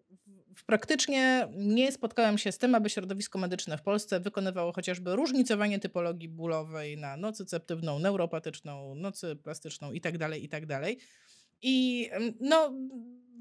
[0.66, 6.30] praktycznie nie spotkałem się z tym, aby środowisko medyczne w Polsce wykonywało chociażby różnicowanie typologii
[6.30, 10.82] bólowej na nocyceptywną, neuropatyczną, nocyplastyczną itd., tak itd.
[11.61, 12.70] I tak mm, no,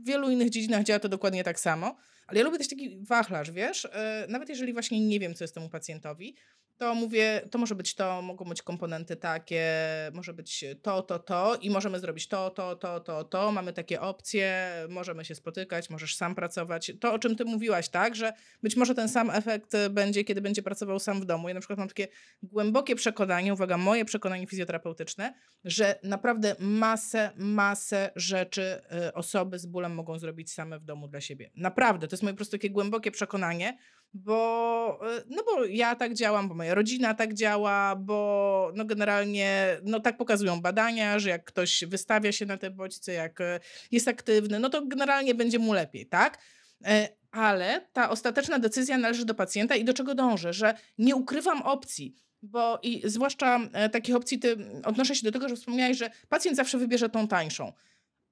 [0.03, 1.97] w wielu innych dziedzinach działa to dokładnie tak samo.
[2.33, 3.85] Ale ja lubię też taki wachlarz, wiesz?
[3.85, 6.37] E, nawet jeżeli właśnie nie wiem, co jest temu pacjentowi,
[6.83, 9.67] to mówię, to może być to, mogą być komponenty takie,
[10.13, 13.53] może być to, to, to i możemy zrobić to, to, to, to, to.
[13.53, 16.93] Mamy takie opcje, możemy się spotykać, możesz sam pracować.
[17.01, 20.63] To, o czym ty mówiłaś, tak, że być może ten sam efekt będzie, kiedy będzie
[20.63, 21.49] pracował sam w domu.
[21.49, 22.09] Ja na przykład mam takie
[22.43, 29.95] głębokie przekonanie, uwaga, moje przekonanie fizjoterapeutyczne, że naprawdę masę, masę rzeczy y, osoby z bólem
[29.95, 31.51] mogą zrobić same w domu dla siebie.
[31.57, 33.79] Naprawdę, to jest moje po prostu takie głębokie przekonanie,
[34.15, 39.79] bo, e, no bo ja tak działam, bo moja rodzina tak działa, bo no generalnie
[39.83, 43.61] no tak pokazują badania, że jak ktoś wystawia się na te bodźce, jak e,
[43.91, 46.39] jest aktywny, no to generalnie będzie mu lepiej, tak?
[46.85, 51.63] E, ale ta ostateczna decyzja należy do pacjenta i do czego dążę, że nie ukrywam
[51.63, 52.17] opcji.
[52.43, 56.57] bo i zwłaszcza e, takich opcji, ty, odnoszę się do tego, że wspomniałeś, że pacjent
[56.57, 57.73] zawsze wybierze tą tańszą,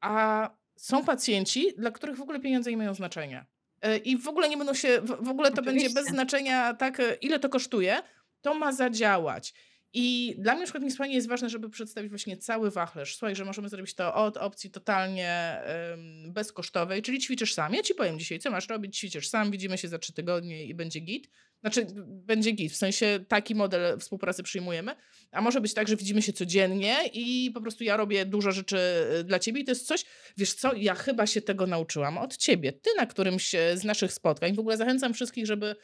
[0.00, 3.46] a są pacjenci, dla których w ogóle pieniądze nie mają znaczenia.
[3.82, 5.88] E, I w ogóle nie będą się, w ogóle to Oczywiście.
[5.88, 8.02] będzie bez znaczenia, tak, e, ile to kosztuje,
[8.40, 9.54] to ma zadziałać.
[9.92, 13.16] I dla mnie na przykład niesłychanie jest ważne, żeby przedstawić właśnie cały wachlarz.
[13.16, 15.60] Słuchaj, że możemy zrobić to od opcji totalnie
[15.90, 17.74] um, bezkosztowej, czyli ćwiczysz sam.
[17.74, 20.74] Ja ci powiem dzisiaj, co masz robić, ćwiczysz sam, widzimy się za trzy tygodnie i
[20.74, 21.30] będzie git.
[21.60, 24.96] Znaczy, będzie git, w sensie taki model współpracy przyjmujemy.
[25.30, 28.78] A może być tak, że widzimy się codziennie i po prostu ja robię dużo rzeczy
[29.20, 30.04] y, dla ciebie i to jest coś,
[30.36, 32.72] wiesz co, ja chyba się tego nauczyłam od ciebie.
[32.72, 35.76] Ty na którymś z naszych spotkań, w ogóle zachęcam wszystkich, żeby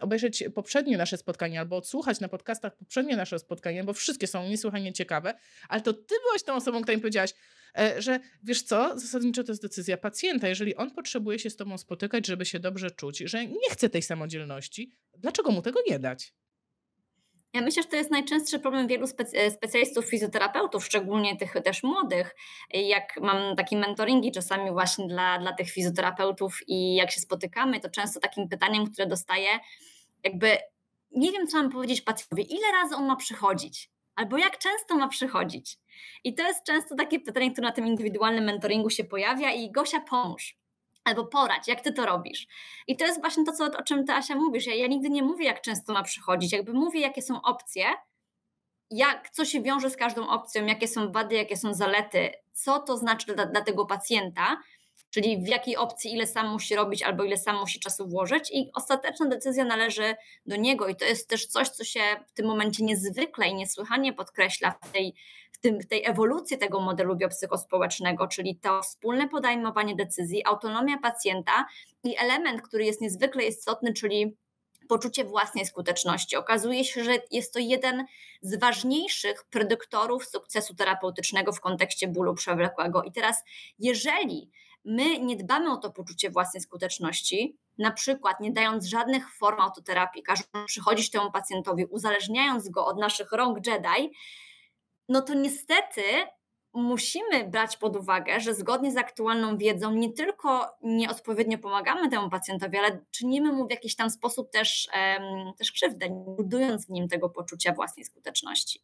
[0.00, 4.92] obejrzeć poprzednie nasze spotkanie albo odsłuchać na podcastach poprzednie nasze spotkanie, bo wszystkie są niesłychanie
[4.92, 5.34] ciekawe,
[5.68, 7.34] ale to ty byłaś tą osobą, która mi powiedziałaś,
[7.98, 10.48] że wiesz co, zasadniczo to jest decyzja pacjenta.
[10.48, 14.02] Jeżeli on potrzebuje się z tobą spotykać, żeby się dobrze czuć, że nie chce tej
[14.02, 16.32] samodzielności, dlaczego mu tego nie dać?
[17.54, 22.36] Ja myślę, że to jest najczęstszy problem wielu e, specjalistów fizjoterapeutów, szczególnie tych też młodych.
[22.70, 27.90] Jak mam takie mentoringi czasami właśnie dla, dla tych fizjoterapeutów i jak się spotykamy, to
[27.90, 29.48] często takim pytaniem, które dostaję,
[30.24, 30.56] jakby
[31.10, 33.90] nie wiem, co mam powiedzieć pacjentowi, ile razy on ma przychodzić,
[34.20, 35.78] albo jak często ma przychodzić.
[36.24, 40.00] I to jest często takie pytanie, które na tym indywidualnym mentoringu się pojawia i Gosia
[40.00, 40.60] pomóż
[41.04, 42.46] albo poradź, jak ty to robisz.
[42.86, 44.66] I to jest właśnie to, co, o czym ty, Asia, mówisz.
[44.66, 47.84] Ja, ja nigdy nie mówię, jak często ma przychodzić, jakby mówię, jakie są opcje,
[48.90, 52.96] jak, co się wiąże z każdą opcją, jakie są wady, jakie są zalety, co to
[52.96, 54.56] znaczy dla, dla tego pacjenta,
[55.10, 58.70] czyli w jakiej opcji ile sam musi robić albo ile sam musi czasu włożyć i
[58.74, 60.14] ostateczna decyzja należy
[60.46, 64.12] do niego i to jest też coś, co się w tym momencie niezwykle i niesłychanie
[64.12, 65.14] podkreśla w tej,
[65.52, 71.66] w tym, w tej ewolucji tego modelu biopsykospołecznego, czyli to wspólne podejmowanie decyzji, autonomia pacjenta
[72.04, 74.36] i element, który jest niezwykle istotny, czyli
[74.90, 76.36] poczucie własnej skuteczności.
[76.36, 78.04] Okazuje się, że jest to jeden
[78.42, 83.02] z ważniejszych predyktorów sukcesu terapeutycznego w kontekście bólu przewlekłego.
[83.02, 83.44] I teraz,
[83.78, 84.50] jeżeli
[84.84, 90.22] my nie dbamy o to poczucie własnej skuteczności, na przykład nie dając żadnych form autoterapii,
[90.22, 94.12] każąc przychodzić temu pacjentowi, uzależniając go od naszych rąk Jedi,
[95.08, 96.02] no to niestety
[96.72, 102.78] musimy brać pod uwagę, że zgodnie z aktualną wiedzą nie tylko nieodpowiednio pomagamy temu pacjentowi,
[102.78, 107.30] ale czynimy mu w jakiś tam sposób też, um, też krzywdę, budując w nim tego
[107.30, 108.82] poczucia własnej skuteczności.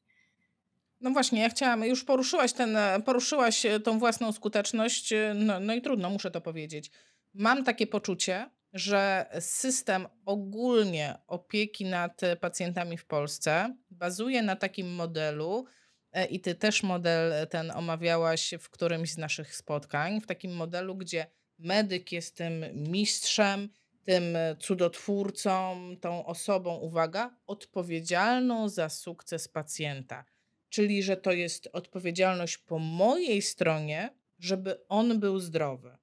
[1.01, 5.74] No właśnie, ja chciałam, już poruszyłaś, ten, poruszyłaś e, tą własną skuteczność, e, no, no
[5.74, 6.90] i trudno, muszę to powiedzieć.
[7.34, 15.66] Mam takie poczucie, że system ogólnie opieki nad pacjentami w Polsce bazuje na takim modelu,
[16.12, 20.94] e, i ty też model ten omawiałaś w którymś z naszych spotkań, w takim modelu,
[20.94, 21.26] gdzie
[21.59, 23.68] medyk jest tym mistrzem,
[24.05, 24.24] tym
[24.61, 30.24] cudotwórcą, tą osobą, uwaga, odpowiedzialną za sukces pacjenta
[30.69, 35.97] czyli że to jest odpowiedzialność po mojej stronie, żeby on był zdrowy.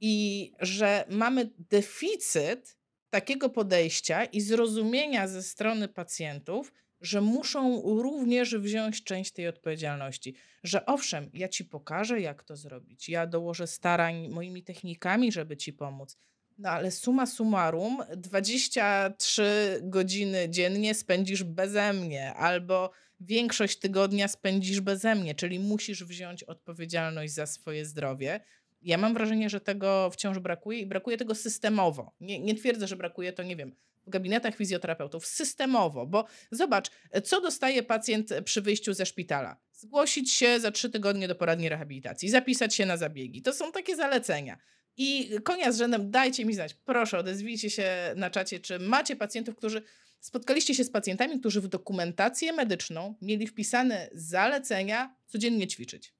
[0.00, 2.76] I że mamy deficyt
[3.10, 10.34] takiego podejścia i zrozumienia ze strony pacjentów, że muszą również wziąć część tej odpowiedzialności.
[10.62, 15.72] Że owszem, ja ci pokażę, jak to zrobić, ja dołożę starań moimi technikami, żeby ci
[15.72, 16.16] pomóc.
[16.58, 25.14] No ale suma summarum, 23 godziny dziennie spędzisz beze mnie, albo większość tygodnia spędzisz beze
[25.14, 28.40] mnie, czyli musisz wziąć odpowiedzialność za swoje zdrowie.
[28.82, 32.12] Ja mam wrażenie, że tego wciąż brakuje i brakuje tego systemowo.
[32.20, 36.90] Nie, nie twierdzę, że brakuje to, nie wiem, w gabinetach fizjoterapeutów, systemowo, bo zobacz,
[37.24, 39.56] co dostaje pacjent przy wyjściu ze szpitala.
[39.72, 43.42] Zgłosić się za trzy tygodnie do poradni rehabilitacji, zapisać się na zabiegi.
[43.42, 44.58] To są takie zalecenia.
[44.96, 49.56] I konia z rzędem, dajcie mi znać, proszę, odezwijcie się na czacie, czy macie pacjentów,
[49.56, 49.82] którzy
[50.20, 56.14] Spotkaliście się z pacjentami, którzy w dokumentację medyczną mieli wpisane zalecenia codziennie ćwiczyć.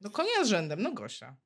[0.00, 1.36] No konia z rzędem, no Gosia.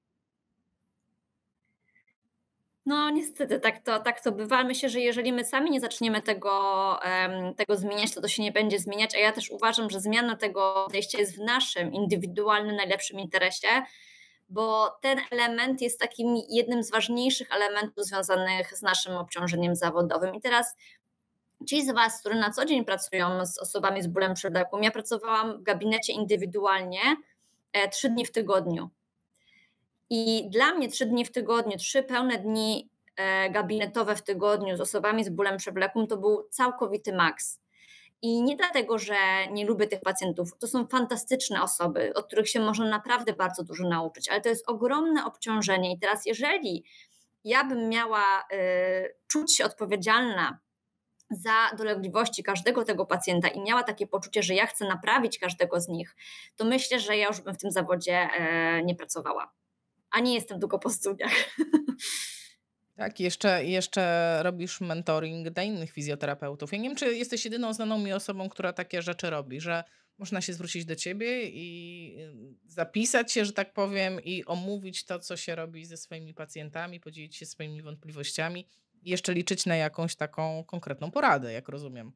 [2.86, 4.64] No niestety tak to, tak to bywa.
[4.64, 6.98] Myślę, że jeżeli my sami nie zaczniemy tego,
[7.56, 10.84] tego zmieniać, to to się nie będzie zmieniać, a ja też uważam, że zmiana tego
[10.86, 13.68] podejścia jest w naszym indywidualnym, najlepszym interesie,
[14.54, 20.34] bo ten element jest takim jednym z ważniejszych elementów związanych z naszym obciążeniem zawodowym.
[20.34, 20.76] I teraz
[21.68, 25.58] ci z Was, którzy na co dzień pracują z osobami z bólem przedewką, ja pracowałam
[25.58, 27.00] w gabinecie indywidualnie
[27.72, 28.90] e, trzy dni w tygodniu.
[30.10, 34.80] I dla mnie trzy dni w tygodniu, trzy pełne dni e, gabinetowe w tygodniu z
[34.80, 37.63] osobami z bólem przewlekłym to był całkowity maks.
[38.24, 39.16] I nie dlatego, że
[39.50, 40.58] nie lubię tych pacjentów.
[40.58, 44.68] To są fantastyczne osoby, od których się można naprawdę bardzo dużo nauczyć, ale to jest
[44.68, 45.92] ogromne obciążenie.
[45.92, 46.84] I teraz, jeżeli
[47.44, 50.58] ja bym miała y, czuć się odpowiedzialna
[51.30, 55.88] za dolegliwości każdego tego pacjenta i miała takie poczucie, że ja chcę naprawić każdego z
[55.88, 56.16] nich,
[56.56, 59.52] to myślę, że ja już bym w tym zawodzie e, nie pracowała.
[60.10, 61.32] A nie jestem tylko po studiach.
[62.96, 66.72] Tak, jeszcze, jeszcze robisz mentoring dla innych fizjoterapeutów.
[66.72, 69.84] Ja nie wiem, czy jesteś jedyną znaną mi osobą, która takie rzeczy robi, że
[70.18, 75.18] można się zwrócić do ciebie i y, zapisać się, że tak powiem, i omówić to,
[75.18, 78.68] co się robi ze swoimi pacjentami, podzielić się swoimi wątpliwościami
[79.02, 82.12] i jeszcze liczyć na jakąś taką konkretną poradę, jak rozumiem.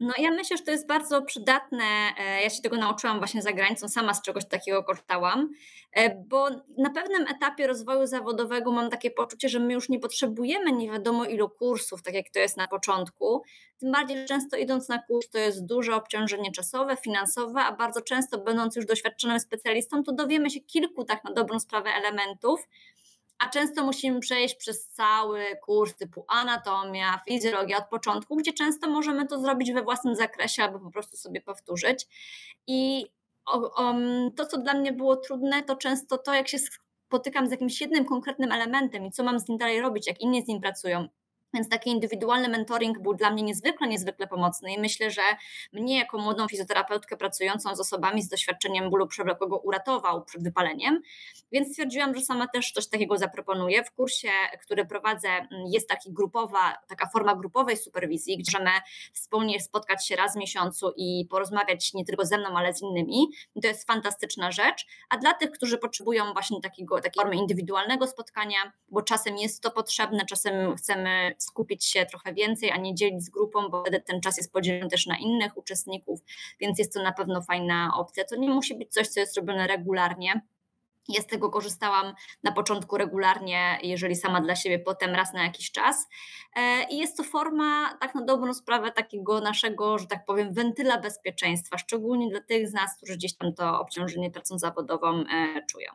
[0.00, 1.84] No ja myślę, że to jest bardzo przydatne.
[2.18, 5.50] E, ja się tego nauczyłam właśnie za granicą, sama z czegoś takiego korzystałam,
[5.92, 10.72] e, bo na pewnym etapie rozwoju zawodowego mam takie poczucie, że my już nie potrzebujemy
[10.72, 13.42] nie wiadomo ilu kursów, tak jak to jest na początku.
[13.78, 18.38] Tym bardziej, często idąc na kurs to jest duże obciążenie czasowe, finansowe, a bardzo często
[18.38, 22.68] będąc już doświadczonym specjalistą, to dowiemy się kilku tak na dobrą sprawę elementów,
[23.38, 29.26] a często musimy przejść przez cały kurs typu anatomia, fizjologia od początku, gdzie często możemy
[29.26, 32.06] to zrobić we własnym zakresie albo po prostu sobie powtórzyć.
[32.66, 33.06] I
[34.36, 38.04] to, co dla mnie było trudne, to często to, jak się spotykam z jakimś jednym
[38.04, 41.08] konkretnym elementem i co mam z nim dalej robić, jak inni z nim pracują,
[41.54, 45.22] więc taki indywidualny mentoring był dla mnie niezwykle, niezwykle pomocny i myślę, że
[45.72, 51.02] mnie jako młodą fizjoterapeutkę pracującą z osobami z doświadczeniem bólu przewlekłego uratował przed wypaleniem,
[51.52, 53.84] więc stwierdziłam, że sama też coś takiego zaproponuję.
[53.84, 54.30] W kursie,
[54.62, 58.80] który prowadzę mm, jest taki grupowa, taka forma grupowej superwizji, gdzie możemy
[59.12, 63.26] wspólnie spotkać się raz w miesiącu i porozmawiać nie tylko ze mną, ale z innymi.
[63.54, 68.06] I to jest fantastyczna rzecz, a dla tych, którzy potrzebują właśnie takiego, takiej formy indywidualnego
[68.06, 73.24] spotkania, bo czasem jest to potrzebne, czasem chcemy skupić się trochę więcej, a nie dzielić
[73.24, 76.20] z grupą, bo wtedy ten czas jest podzielony też na innych uczestników,
[76.60, 78.24] więc jest to na pewno fajna opcja.
[78.24, 80.40] To nie musi być coś, co jest robione regularnie.
[81.08, 85.70] Ja z tego korzystałam na początku regularnie, jeżeli sama dla siebie, potem raz na jakiś
[85.70, 86.08] czas.
[86.56, 90.98] E, I jest to forma, tak na dobrą sprawę, takiego naszego, że tak powiem, wentyla
[90.98, 95.92] bezpieczeństwa, szczególnie dla tych z nas, którzy gdzieś tam to obciążenie pracą zawodową e, czują.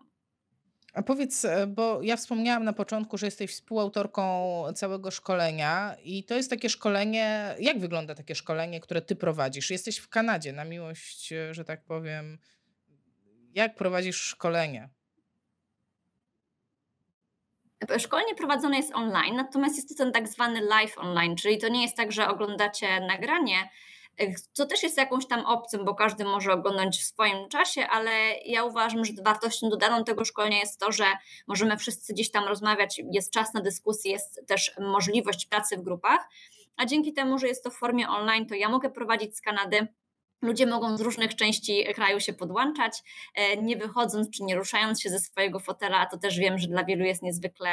[0.94, 6.36] A powiedz, e, bo ja wspomniałam na początku, że jesteś współautorką całego szkolenia i to
[6.36, 9.70] jest takie szkolenie, jak wygląda takie szkolenie, które ty prowadzisz?
[9.70, 12.38] Jesteś w Kanadzie, na miłość, e, że tak powiem.
[13.54, 14.90] Jak prowadzisz szkolenie?
[17.98, 21.82] Szkolenie prowadzone jest online, natomiast jest to ten tak zwany live online, czyli to nie
[21.82, 23.70] jest tak, że oglądacie nagranie,
[24.54, 28.12] co też jest jakąś tam opcją, bo każdy może oglądać w swoim czasie, ale
[28.46, 31.06] ja uważam, że wartością dodaną tego szkolenia jest to, że
[31.48, 36.30] możemy wszyscy gdzieś tam rozmawiać, jest czas na dyskusję, jest też możliwość pracy w grupach,
[36.78, 39.88] a dzięki temu, że jest to w formie online, to ja mogę prowadzić z Kanady
[40.42, 43.04] Ludzie mogą z różnych części kraju się podłączać,
[43.36, 46.84] e, nie wychodząc czy nie ruszając się ze swojego fotela, to też wiem, że dla
[46.84, 47.70] wielu jest niezwykle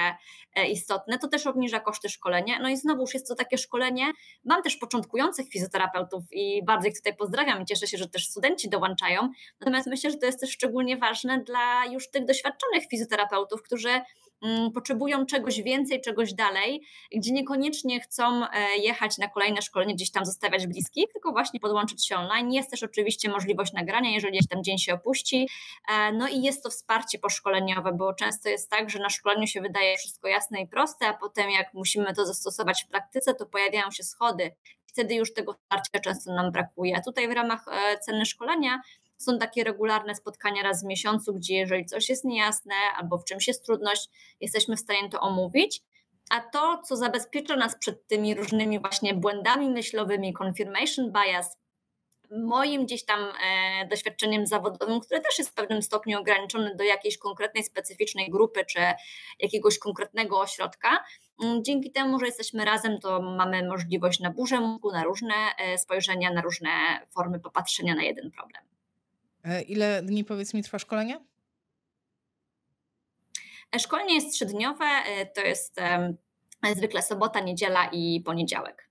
[0.54, 1.18] e, istotne.
[1.18, 2.58] To też obniża koszty szkolenia.
[2.62, 4.12] No i znowuż jest to takie szkolenie.
[4.44, 8.68] Mam też początkujących fizjoterapeutów i bardzo ich tutaj pozdrawiam i cieszę się, że też studenci
[8.68, 9.30] dołączają.
[9.60, 13.90] Natomiast myślę, że to jest też szczególnie ważne dla już tych doświadczonych fizjoterapeutów, którzy
[14.74, 16.82] potrzebują czegoś więcej, czegoś dalej,
[17.16, 22.06] gdzie niekoniecznie chcą e, jechać na kolejne szkolenie, gdzieś tam zostawiać bliskich, tylko właśnie podłączyć
[22.06, 22.52] się online.
[22.52, 25.48] Jest też oczywiście możliwość nagrania, jeżeli tam dzień się opuści.
[25.88, 29.60] E, no i jest to wsparcie poszkoleniowe, bo często jest tak, że na szkoleniu się
[29.60, 33.90] wydaje wszystko jasne i proste, a potem jak musimy to zastosować w praktyce, to pojawiają
[33.90, 34.50] się schody.
[34.86, 36.96] Wtedy już tego wsparcia często nam brakuje.
[36.96, 38.82] A tutaj w ramach e, ceny szkolenia
[39.18, 43.48] są takie regularne spotkania raz w miesiącu, gdzie jeżeli coś jest niejasne albo w czymś
[43.48, 44.08] jest trudność,
[44.40, 45.82] jesteśmy w stanie to omówić.
[46.30, 51.56] A to, co zabezpiecza nas przed tymi różnymi właśnie błędami myślowymi, confirmation bias,
[52.30, 57.18] moim gdzieś tam e, doświadczeniem zawodowym, które też jest w pewnym stopniu ograniczone do jakiejś
[57.18, 58.80] konkretnej, specyficznej grupy czy
[59.40, 61.04] jakiegoś konkretnego ośrodka.
[61.42, 65.78] Mm, dzięki temu, że jesteśmy razem, to mamy możliwość na burzę mózgu, na różne e,
[65.78, 66.70] spojrzenia, na różne
[67.14, 68.75] formy popatrzenia na jeden problem.
[69.46, 71.20] E, ile dni, powiedz mi, trwa szkolenie?
[73.76, 75.80] E, szkolenie jest trzydniowe, e, to jest
[76.76, 78.88] zwykle sobota, niedziela i poniedziałek.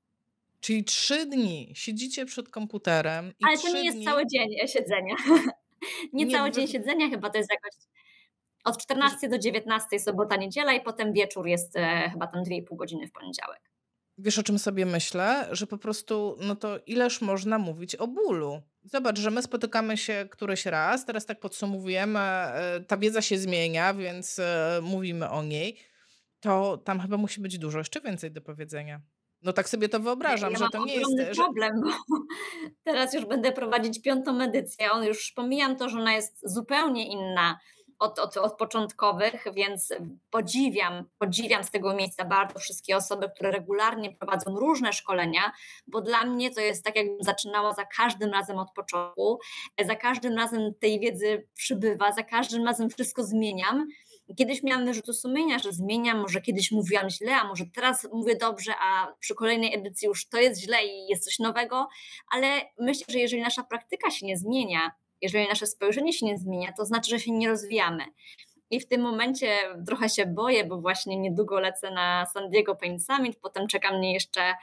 [0.60, 3.34] Czyli trzy dni siedzicie przed komputerem.
[3.44, 4.06] Ale to nie jest dni...
[4.06, 5.16] cały dzień siedzenia.
[6.14, 7.74] nie, nie cały dzień siedzenia, chyba to jest jakoś
[8.64, 11.74] od 14 do 19 sobota, niedziela i potem wieczór jest
[12.12, 13.62] chyba tam 2,5 godziny w poniedziałek.
[14.18, 15.48] Wiesz, o czym sobie myślę?
[15.52, 18.62] Że po prostu, no to ileż można mówić o bólu?
[18.84, 23.94] Zobacz, że my spotykamy się któryś raz, teraz tak podsumowujemy, e, ta wiedza się zmienia,
[23.94, 25.80] więc e, mówimy o niej.
[26.40, 29.02] To tam chyba musi być dużo jeszcze więcej do powiedzenia.
[29.42, 31.18] No tak sobie to wyobrażam, ja że to nie jest.
[31.18, 31.44] Że...
[31.44, 31.90] problem, bo
[32.92, 34.92] teraz już będę prowadzić piątą edycję.
[34.92, 37.60] On już pomijam to, że ona jest zupełnie inna
[38.00, 39.94] od, od, od początkowych, więc
[40.30, 45.52] podziwiam, podziwiam z tego miejsca bardzo wszystkie osoby, które regularnie prowadzą różne szkolenia,
[45.88, 49.40] bo dla mnie to jest tak, jakbym zaczynała za każdym razem od początku,
[49.86, 53.88] za każdym razem tej wiedzy przybywa, za każdym razem wszystko zmieniam.
[54.38, 58.74] Kiedyś miałam wyrzutu sumienia, że zmieniam, może kiedyś mówiłam źle, a może teraz mówię dobrze,
[58.82, 61.88] a przy kolejnej edycji już to jest źle i jest coś nowego,
[62.32, 62.48] ale
[62.80, 64.92] myślę, że jeżeli nasza praktyka się nie zmienia,
[65.22, 68.04] jeżeli nasze spojrzenie się nie zmienia, to znaczy, że się nie rozwijamy.
[68.72, 69.58] I w tym momencie
[69.88, 74.14] trochę się boję, bo właśnie niedługo lecę na San Diego Paint Summit, potem czeka mnie
[74.14, 74.54] jeszcze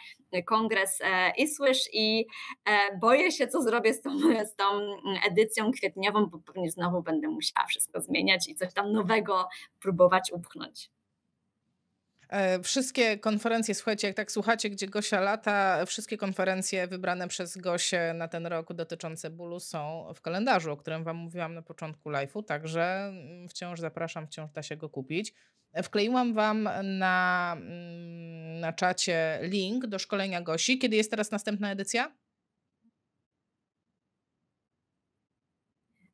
[0.46, 2.26] kongres e, ISWISH i
[2.64, 4.18] e, boję się, co zrobię z tą,
[4.52, 4.64] z tą
[5.30, 9.48] edycją kwietniową, bo pewnie znowu będę musiała wszystko zmieniać i coś tam nowego
[9.80, 10.90] próbować upchnąć.
[12.32, 18.14] E, wszystkie konferencje, słuchajcie, jak tak słuchacie, gdzie Gosia lata, wszystkie konferencje wybrane przez Gosię
[18.14, 22.44] na ten rok dotyczące bólu są w kalendarzu, o którym Wam mówiłam na początku live'u,
[22.44, 25.34] także mm, wciąż zapraszam, wciąż da się go kupić.
[25.82, 30.78] Wkleiłam Wam na, mm, na czacie link do szkolenia Gosi.
[30.78, 32.12] Kiedy jest teraz następna edycja?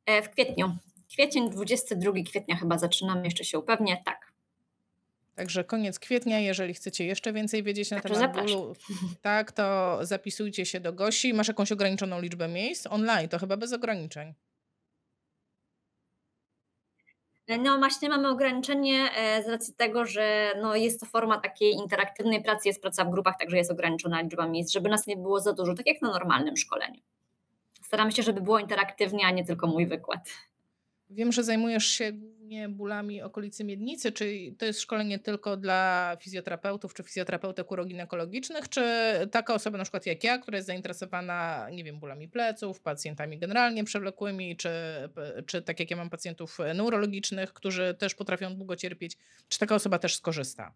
[0.05, 0.77] E, w kwietniu.
[1.11, 4.28] Kwiecień, 22 kwietnia chyba zaczynamy, jeszcze się upewnię, tak.
[5.39, 8.75] Także koniec kwietnia, jeżeli chcecie jeszcze więcej wiedzieć na temat bólu,
[9.21, 11.33] tak, to zapisujcie się do Gosi.
[11.33, 12.87] Masz jakąś ograniczoną liczbę miejsc?
[12.87, 14.33] Online, to chyba bez ograniczeń.
[17.59, 22.43] No właśnie mamy ograniczenie e, z racji tego, że no jest to forma takiej interaktywnej
[22.43, 25.53] pracy, jest praca w grupach, także jest ograniczona liczba miejsc, żeby nas nie było za
[25.53, 27.01] dużo, tak jak na normalnym szkoleniu.
[27.83, 30.29] Staramy się, żeby było interaktywnie, a nie tylko mój wykład.
[31.09, 32.11] Wiem, że zajmujesz się
[32.49, 34.11] głównie bólami okolicy miednicy.
[34.11, 38.83] Czy to jest szkolenie tylko dla fizjoterapeutów czy fizjoterapeutek uroginekologicznych, czy
[39.31, 43.83] taka osoba na przykład jak ja, która jest zainteresowana, nie wiem, bólami pleców, pacjentami generalnie
[43.83, 44.69] przewlekłymi, czy,
[45.45, 49.17] czy tak jak ja mam pacjentów neurologicznych, którzy też potrafią długo cierpieć,
[49.49, 50.73] czy taka osoba też skorzysta?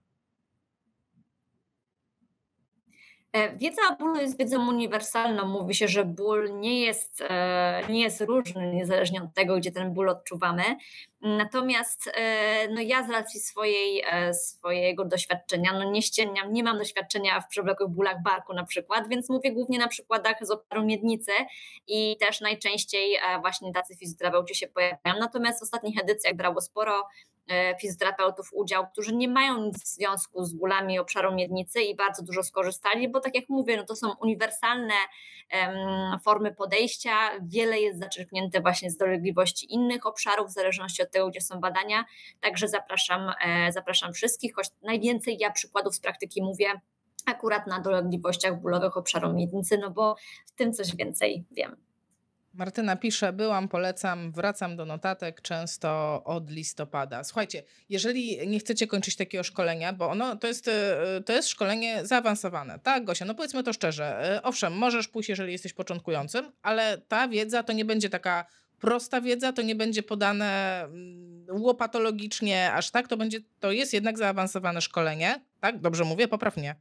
[2.87, 3.22] E,
[3.55, 5.47] wiedza o bólu jest wiedzą uniwersalną.
[5.47, 9.93] Mówi się, że ból nie jest, e, nie jest różny, niezależnie od tego, gdzie ten
[9.93, 10.63] ból odczuwamy.
[11.21, 14.03] Natomiast e, no ja z racji swojej,
[14.33, 19.29] swojego doświadczenia, no nie ściemniam, nie mam doświadczenia w przewlekłych bólach barku na przykład, więc
[19.29, 21.31] mówię głównie na przykładach z oparu miednicy
[21.87, 25.19] i też najczęściej właśnie tacy fizjoterapeuci się pojawiają.
[25.19, 27.32] Natomiast w ostatnich edycjach brało sporo E,
[27.81, 32.43] fizjoterapeutów udział, którzy nie mają nic w związku z bólami obszaru miednicy i bardzo dużo
[32.43, 34.93] skorzystali, bo tak jak mówię, no to są uniwersalne
[35.53, 41.29] um, formy podejścia, wiele jest zaczerpnięte właśnie z dolegliwości innych obszarów, w zależności od tego,
[41.29, 42.05] gdzie są badania,
[42.41, 46.81] także zapraszam, e, zapraszam wszystkich, choć najwięcej ja przykładów z praktyki mówię
[47.25, 50.15] akurat na dolegliwościach bólowych obszaru miednicy, no bo
[50.45, 51.92] w tym coś więcej wiem.
[52.53, 57.23] Martyna pisze, byłam, polecam, wracam do notatek często od listopada.
[57.23, 62.05] Słuchajcie, jeżeli nie chcecie kończyć takiego szkolenia, bo ono to jest, e, to jest szkolenie
[62.05, 63.25] zaawansowane, tak Gosia?
[63.25, 64.35] No powiedzmy to szczerze.
[64.35, 68.45] E, owszem, możesz pójść, jeżeli jesteś początkującym, ale ta wiedza to nie będzie taka
[68.79, 74.17] prosta wiedza, to nie będzie podane mm, łopatologicznie aż tak, to będzie, to jest jednak
[74.17, 75.79] zaawansowane szkolenie, tak?
[75.81, 76.27] Dobrze mówię?
[76.27, 76.75] Poprawnie.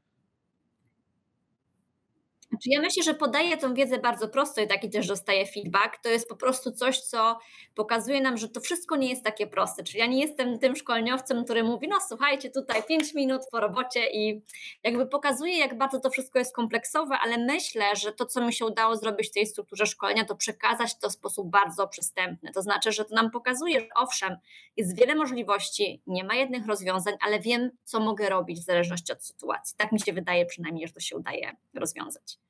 [2.52, 5.98] Znaczy ja myślę, że podaję tą wiedzę bardzo prosto i taki też dostaję feedback.
[6.02, 7.38] To jest po prostu coś, co
[7.74, 9.82] pokazuje nam, że to wszystko nie jest takie proste.
[9.82, 14.10] Czyli ja nie jestem tym szkoleniowcem, który mówi, no słuchajcie, tutaj 5 minut po robocie
[14.10, 14.42] i
[14.82, 18.66] jakby pokazuje, jak bardzo to wszystko jest kompleksowe, ale myślę, że to, co mi się
[18.66, 22.52] udało zrobić w tej strukturze szkolenia, to przekazać to w sposób bardzo przystępny.
[22.52, 24.36] To znaczy, że to nam pokazuje, że owszem,
[24.76, 29.24] jest wiele możliwości, nie ma jednych rozwiązań, ale wiem, co mogę robić w zależności od
[29.24, 29.74] sytuacji.
[29.76, 32.41] Tak mi się wydaje przynajmniej, że to się udaje rozwiązać.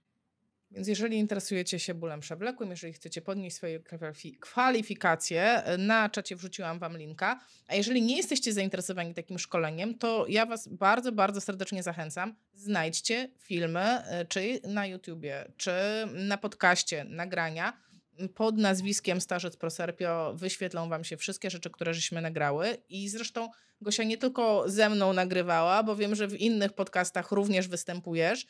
[0.72, 3.80] Więc jeżeli interesujecie się bólem przewlekłym, jeżeli chcecie podnieść swoje
[4.40, 7.40] kwalifikacje, na czacie wrzuciłam Wam linka.
[7.68, 12.34] A jeżeli nie jesteście zainteresowani takim szkoleniem, to ja Was bardzo, bardzo serdecznie zachęcam.
[12.54, 15.72] Znajdźcie filmy, e, czy na YouTubie, czy
[16.14, 17.82] na podcaście, nagrania
[18.34, 22.76] pod nazwiskiem Starzec Proserpio wyświetlą Wam się wszystkie rzeczy, które żeśmy nagrały.
[22.88, 23.48] I zresztą
[23.80, 28.46] Gosia nie tylko ze mną nagrywała, bo wiem, że w innych podcastach również występujesz.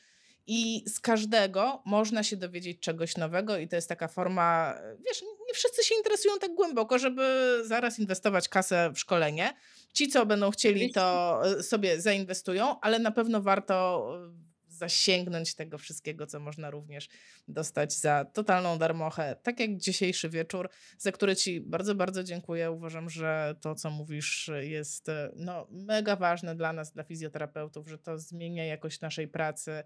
[0.47, 4.75] I z każdego można się dowiedzieć czegoś nowego, i to jest taka forma,
[5.07, 9.55] wiesz, nie wszyscy się interesują tak głęboko, żeby zaraz inwestować kasę w szkolenie.
[9.93, 15.79] Ci, co będą chcieli, to e, sobie zainwestują, ale na pewno warto e, zasięgnąć tego
[15.79, 17.09] wszystkiego, co można również
[17.49, 20.69] dostać za totalną darmochę, tak jak dzisiejszy wieczór,
[20.99, 22.71] za który Ci bardzo, bardzo dziękuję.
[22.71, 27.99] Uważam, że to, co mówisz, jest e, no, mega ważne dla nas, dla fizjoterapeutów, że
[27.99, 29.83] to zmienia jakość naszej pracy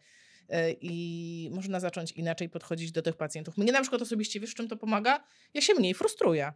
[0.81, 3.59] i można zacząć inaczej podchodzić do tych pacjentów.
[3.59, 5.25] Mnie na przykład osobiście, wiesz, czym to pomaga?
[5.55, 6.53] Ja się mniej frustruję.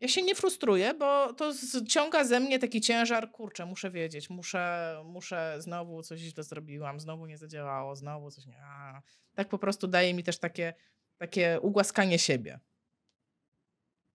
[0.00, 1.52] Ja się nie frustruję, bo to
[1.88, 7.26] ściąga ze mnie taki ciężar, kurczę, muszę wiedzieć, muszę, muszę znowu coś źle zrobiłam, znowu
[7.26, 8.62] nie zadziałało, znowu coś nie.
[8.62, 9.02] A,
[9.34, 10.74] tak po prostu daje mi też takie,
[11.18, 12.60] takie ugłaskanie siebie.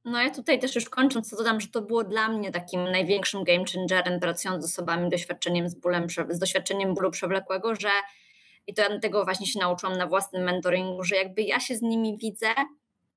[0.06, 3.44] No ja tutaj też już kończąc, to dodam, że to było dla mnie takim największym
[3.44, 7.90] game changerem pracując z osobami doświadczeniem z bólem, z doświadczeniem bólu przewlekłego, że
[8.68, 12.18] i to tego właśnie się nauczyłam na własnym mentoringu, że jakby ja się z nimi
[12.18, 12.48] widzę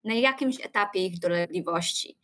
[0.04, 2.18] na jakimś etapie ich dolegliwości.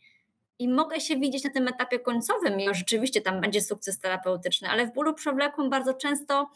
[0.59, 4.87] I mogę się widzieć na tym etapie końcowym i rzeczywiście tam będzie sukces terapeutyczny, ale
[4.87, 6.49] w bólu przewlekłym bardzo często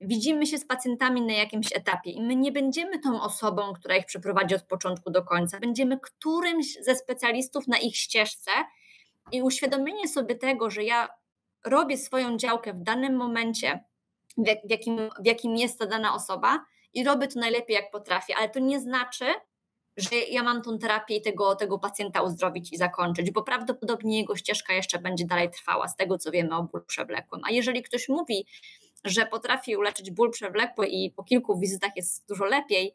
[0.00, 4.06] widzimy się z pacjentami na jakimś etapie i my nie będziemy tą osobą, która ich
[4.06, 5.60] przeprowadzi od początku do końca.
[5.60, 8.50] Będziemy którymś ze specjalistów na ich ścieżce
[9.32, 11.08] i uświadomienie sobie tego, że ja
[11.64, 13.84] robię swoją działkę w danym momencie,
[14.38, 16.64] w jakim, w jakim jest ta dana osoba
[16.94, 19.24] i robię to najlepiej jak potrafię, ale to nie znaczy,
[19.96, 24.36] że ja mam tą terapię i tego, tego pacjenta uzdrowić i zakończyć, bo prawdopodobnie jego
[24.36, 27.40] ścieżka jeszcze będzie dalej trwała, z tego co wiemy o bólu przewlekłym.
[27.44, 28.46] A jeżeli ktoś mówi,
[29.04, 32.94] że potrafi uleczyć ból przewlekły i po kilku wizytach jest dużo lepiej,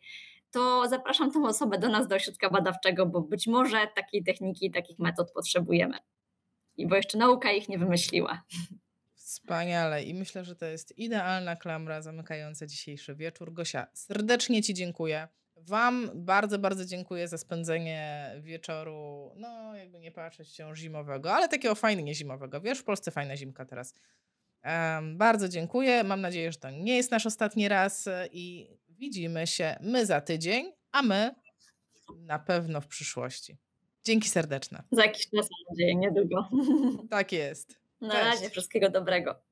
[0.52, 4.72] to zapraszam tę osobę do nas do ośrodka badawczego, bo być może takiej techniki i
[4.72, 5.98] takich metod potrzebujemy.
[6.78, 8.42] I bo jeszcze nauka ich nie wymyśliła.
[9.30, 13.53] Wspaniale i myślę, że to jest idealna klamra zamykająca dzisiejszy wieczór.
[13.53, 15.27] Gosia, serdecznie Ci dziękuję.
[15.55, 21.75] Wam bardzo, bardzo dziękuję za spędzenie wieczoru, no jakby nie patrzeć się zimowego, ale takiego
[21.75, 22.61] fajnie zimowego.
[22.61, 23.93] Wiesz, w Polsce fajna zimka teraz.
[24.65, 26.03] Um, bardzo dziękuję.
[26.03, 30.71] Mam nadzieję, że to nie jest nasz ostatni raz i widzimy się my za tydzień,
[30.91, 31.36] a my
[32.15, 33.57] na pewno w przyszłości.
[34.03, 34.84] Dzięki serdeczne.
[34.91, 35.49] Za jakiś czas,
[35.95, 36.49] niedługo.
[37.09, 37.78] Tak jest.
[38.02, 38.26] Na Cześć.
[38.26, 39.49] razie, wszystkiego dobrego.